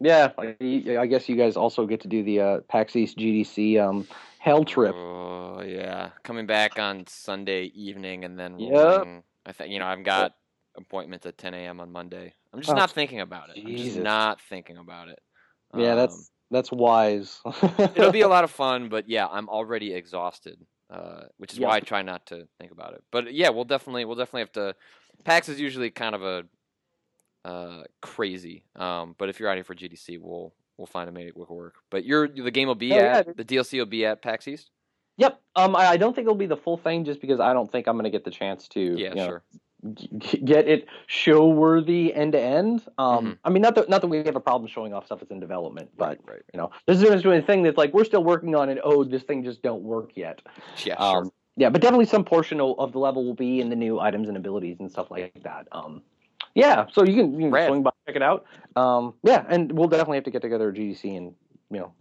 Yeah, 0.00 0.32
I, 0.38 0.56
I 0.98 1.06
guess 1.06 1.28
you 1.28 1.36
guys 1.36 1.56
also 1.56 1.86
get 1.86 2.00
to 2.00 2.08
do 2.08 2.24
the 2.24 2.40
uh, 2.40 2.60
PAX 2.68 2.96
East 2.96 3.18
GDC 3.18 3.80
um, 3.80 4.08
Hell 4.38 4.64
Trip. 4.64 4.94
Oh 4.94 5.62
yeah, 5.62 6.10
coming 6.22 6.46
back 6.46 6.78
on 6.78 7.06
Sunday 7.06 7.64
evening 7.74 8.24
and 8.24 8.38
then 8.38 8.58
Yep. 8.58 8.72
rolling. 8.72 9.22
I 9.44 9.52
think 9.52 9.70
you 9.70 9.78
know 9.78 9.86
I've 9.86 10.02
got 10.02 10.32
appointments 10.76 11.26
at 11.26 11.38
10 11.38 11.54
a.m. 11.54 11.80
on 11.80 11.90
Monday. 11.92 12.32
I'm 12.52 12.60
just 12.60 12.70
Oh, 12.72 12.74
not 12.76 12.90
thinking 12.90 13.20
about 13.20 13.50
it. 13.50 13.56
I'm 13.58 13.66
just 13.66 13.82
Jesus. 13.84 14.02
not 14.04 14.40
thinking 14.40 14.76
about 14.78 15.08
it. 15.08 15.18
Yeah, 15.76 15.94
that's 15.94 16.14
Um, 16.14 16.24
that's 16.50 16.70
wise. 16.72 17.40
it'll 17.96 18.12
be 18.12 18.20
a 18.20 18.28
lot 18.36 18.44
of 18.44 18.50
fun, 18.50 18.88
but 18.88 19.08
yeah, 19.08 19.26
I'm 19.26 19.48
already 19.48 19.94
exhausted, 19.94 20.58
uh, 20.90 21.22
which 21.38 21.52
is 21.52 21.58
Yeah. 21.58 21.68
why 21.68 21.76
I 21.76 21.80
try 21.80 22.02
not 22.02 22.26
to 22.26 22.46
think 22.58 22.72
about 22.72 22.92
it. 22.94 23.02
But 23.10 23.32
yeah, 23.32 23.48
we'll 23.50 23.64
definitely 23.64 24.04
we'll 24.04 24.16
definitely 24.16 24.42
have 24.42 24.52
to. 24.52 24.76
PAX 25.24 25.48
is 25.48 25.60
usually 25.60 25.90
kind 25.90 26.14
of 26.14 26.22
a 26.22 26.44
uh, 27.44 27.84
crazy, 28.00 28.64
um, 28.76 29.14
but 29.18 29.28
if 29.28 29.40
you're 29.40 29.48
out 29.48 29.56
here 29.56 29.64
for 29.64 29.74
GDC, 29.74 30.18
we'll 30.20 30.52
we'll 30.76 30.86
find 30.86 31.08
a 31.08 31.12
make 31.12 31.26
it 31.28 31.36
will 31.36 31.46
work. 31.48 31.74
But 31.90 32.04
you're 32.04 32.28
the 32.28 32.50
game 32.50 32.68
will 32.68 32.74
be 32.74 32.92
Oh, 32.92 32.98
at 32.98 33.26
dude. 33.26 33.36
the 33.36 33.44
DLC 33.44 33.78
will 33.78 33.86
be 33.86 34.04
at 34.06 34.22
PAX 34.22 34.46
East. 34.46 34.70
Yep. 35.18 35.40
Um, 35.56 35.76
I, 35.76 35.88
I 35.88 35.96
don't 35.98 36.14
think 36.14 36.24
it'll 36.26 36.34
be 36.34 36.46
the 36.46 36.56
full 36.56 36.76
thing, 36.78 37.04
just 37.04 37.20
because 37.20 37.38
I 37.40 37.52
don't 37.52 37.70
think 37.70 37.86
I'm 37.86 37.96
going 37.96 38.04
to 38.04 38.10
get 38.10 38.24
the 38.24 38.30
chance 38.30 38.66
to. 38.68 38.80
Yeah, 38.80 39.10
you 39.10 39.14
know, 39.16 39.26
sure. 39.26 39.42
G- 39.94 40.38
get 40.38 40.68
it 40.68 40.86
show 41.06 41.48
worthy 41.48 42.14
end 42.14 42.32
to 42.32 42.40
end. 42.40 42.86
Um, 42.98 43.26
Mhm. 43.26 43.38
I 43.44 43.50
mean, 43.50 43.62
not 43.62 43.74
that 43.74 43.88
not 43.88 44.00
that 44.00 44.06
we 44.06 44.18
have 44.18 44.36
a 44.36 44.40
problem 44.40 44.68
showing 44.68 44.94
off 44.94 45.06
stuff 45.06 45.20
that's 45.20 45.30
in 45.30 45.40
development, 45.40 45.90
but 45.96 46.18
right, 46.20 46.20
right. 46.26 46.42
you 46.52 46.58
know, 46.58 46.70
this 46.86 47.02
is 47.02 47.22
doing 47.22 47.40
a 47.40 47.42
thing 47.42 47.62
that's 47.62 47.76
like 47.78 47.92
we're 47.92 48.04
still 48.04 48.24
working 48.24 48.54
on 48.54 48.68
it. 48.68 48.78
Oh, 48.82 49.04
this 49.04 49.22
thing 49.22 49.42
just 49.44 49.62
don't 49.62 49.82
work 49.82 50.12
yet. 50.14 50.40
Yeah, 50.84 50.96
sure. 50.96 51.22
Um, 51.22 51.32
yeah, 51.56 51.68
but 51.68 51.82
definitely 51.82 52.06
some 52.06 52.24
portion 52.24 52.60
of, 52.60 52.78
of 52.78 52.92
the 52.92 52.98
level 52.98 53.24
will 53.24 53.34
be 53.34 53.60
in 53.60 53.68
the 53.68 53.76
new 53.76 54.00
items 54.00 54.28
and 54.28 54.36
abilities 54.36 54.78
and 54.80 54.90
stuff 54.90 55.10
like 55.10 55.42
that. 55.42 55.68
Um, 55.72 56.02
yeah, 56.54 56.86
so 56.92 57.04
you 57.04 57.14
can, 57.14 57.40
you 57.40 57.50
can 57.50 57.68
swing 57.68 57.82
by 57.82 57.90
check 58.06 58.16
it 58.16 58.22
out. 58.22 58.46
Um, 58.76 59.14
yeah, 59.22 59.44
and 59.48 59.70
we'll 59.72 59.88
definitely 59.88 60.16
have 60.16 60.24
to 60.24 60.30
get 60.30 60.42
together 60.42 60.70
at 60.70 60.76
GDC 60.76 61.16
and 61.16 61.34
you 61.70 61.80
know 61.80 61.92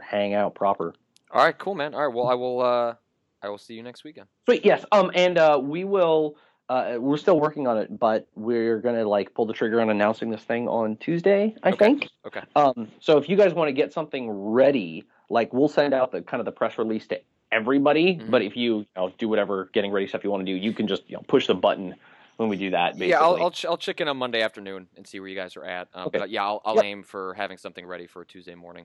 hang 0.00 0.34
out 0.34 0.54
proper. 0.54 0.94
All 1.30 1.44
right, 1.44 1.56
cool, 1.58 1.74
man. 1.74 1.94
All 1.94 2.06
right, 2.06 2.14
well, 2.14 2.26
I 2.26 2.34
will. 2.34 2.60
Uh, 2.60 2.94
I 3.42 3.48
will 3.48 3.58
see 3.58 3.74
you 3.74 3.82
next 3.82 4.02
weekend. 4.02 4.26
Sweet. 4.46 4.64
Yes. 4.64 4.84
Um, 4.90 5.10
and 5.14 5.38
uh, 5.38 5.60
we 5.62 5.84
will. 5.84 6.36
Uh, 6.68 6.96
we're 6.98 7.16
still 7.16 7.40
working 7.40 7.66
on 7.66 7.78
it, 7.78 7.98
but 7.98 8.26
we're 8.34 8.78
gonna 8.78 9.04
like 9.04 9.32
pull 9.32 9.46
the 9.46 9.54
trigger 9.54 9.80
on 9.80 9.88
announcing 9.88 10.30
this 10.30 10.42
thing 10.42 10.68
on 10.68 10.96
Tuesday, 10.98 11.54
I 11.62 11.70
Okay. 11.70 11.86
think. 11.86 12.08
Okay. 12.26 12.42
Um, 12.56 12.88
so 13.00 13.16
if 13.16 13.28
you 13.28 13.36
guys 13.36 13.54
want 13.54 13.68
to 13.68 13.72
get 13.72 13.92
something 13.92 14.30
ready, 14.30 15.04
like 15.30 15.52
we'll 15.54 15.68
send 15.68 15.94
out 15.94 16.12
the 16.12 16.20
kind 16.20 16.40
of 16.40 16.44
the 16.44 16.52
press 16.52 16.76
release 16.76 17.06
to 17.08 17.20
everybody. 17.52 18.16
Mhm. 18.16 18.30
But 18.30 18.42
if 18.42 18.54
you, 18.54 18.80
you 18.80 18.86
know, 18.96 19.12
do 19.16 19.28
whatever 19.30 19.70
getting 19.72 19.90
ready 19.92 20.06
stuff 20.06 20.24
you 20.24 20.30
want 20.30 20.44
to 20.44 20.52
do, 20.52 20.56
you 20.58 20.74
can 20.74 20.86
just 20.86 21.08
you 21.08 21.16
know 21.16 21.22
push 21.26 21.46
the 21.46 21.54
button 21.54 21.94
when 22.36 22.50
we 22.50 22.56
do 22.56 22.68
that. 22.70 22.92
Basically. 22.92 23.08
Yeah, 23.08 23.20
I'll 23.20 23.36
I'll, 23.44 23.50
ch- 23.50 23.64
I'll 23.64 23.78
check 23.78 24.02
in 24.02 24.08
on 24.08 24.18
Monday 24.18 24.42
afternoon 24.42 24.88
and 24.96 25.06
see 25.06 25.20
where 25.20 25.28
you 25.30 25.36
guys 25.36 25.56
are 25.56 25.64
at. 25.64 25.88
Um, 25.94 26.08
Okay. 26.08 26.18
But 26.18 26.28
yeah, 26.28 26.44
I'll, 26.44 26.60
I'll 26.66 26.76
Yep. 26.76 26.84
aim 26.84 27.02
for 27.02 27.32
having 27.32 27.56
something 27.56 27.86
ready 27.86 28.06
for 28.06 28.26
Tuesday 28.26 28.54
morning. 28.54 28.84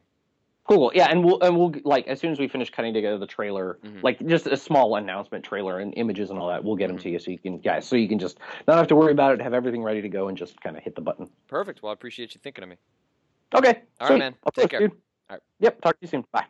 Cool. 0.65 0.91
Yeah, 0.95 1.08
and 1.10 1.26
we'll 1.26 1.41
and 1.41 1.58
we'll 1.58 1.73
like 1.84 2.08
as 2.08 2.19
soon 2.21 2.32
as 2.32 2.39
we 2.39 2.47
finish 2.47 2.69
cutting 2.69 2.93
together 2.93 3.17
the 3.17 3.28
trailer, 3.28 3.80
Mhm. 3.84 4.02
like 4.02 4.26
just 4.26 4.47
a 4.47 4.56
small 4.56 4.95
announcement 4.95 5.43
trailer 5.43 5.80
and 5.80 5.93
images 5.97 6.30
and 6.30 6.39
all 6.39 6.47
that, 6.47 6.63
we'll 6.63 6.78
get 6.78 6.88
them 6.88 6.97
Mhm. 6.97 7.02
to 7.02 7.10
you 7.10 7.19
so 7.19 7.32
you 7.32 7.38
can 7.39 7.60
yeah, 7.63 7.80
so 7.82 7.97
you 7.97 8.08
can 8.08 8.17
just 8.17 8.39
not 8.65 8.78
have 8.78 8.88
to 8.88 8.95
worry 8.95 9.12
about 9.12 9.34
it, 9.34 9.41
have 9.41 9.54
everything 9.54 9.84
ready 9.84 10.02
to 10.02 10.10
go, 10.10 10.30
and 10.30 10.38
just 10.38 10.60
kind 10.62 10.78
of 10.78 10.84
hit 10.84 10.95
the 10.95 11.02
button. 11.02 11.30
Perfect. 11.47 11.84
Well, 11.84 11.89
I 11.89 11.93
appreciate 11.93 12.34
you 12.34 12.39
thinking 12.41 12.63
of 12.63 12.69
me. 12.69 12.78
Okay. 13.54 13.67
All 13.99 14.08
right, 14.08 14.08
sweet. 14.08 14.19
man. 14.19 14.36
Of 14.43 14.54
Take 14.54 14.69
care. 14.69 14.82
All 14.82 14.89
right. 15.30 15.41
Yep. 15.60 15.82
Talk 15.82 15.93
to 15.95 15.97
you 16.02 16.08
soon. 16.08 16.26
Bye. 16.32 16.45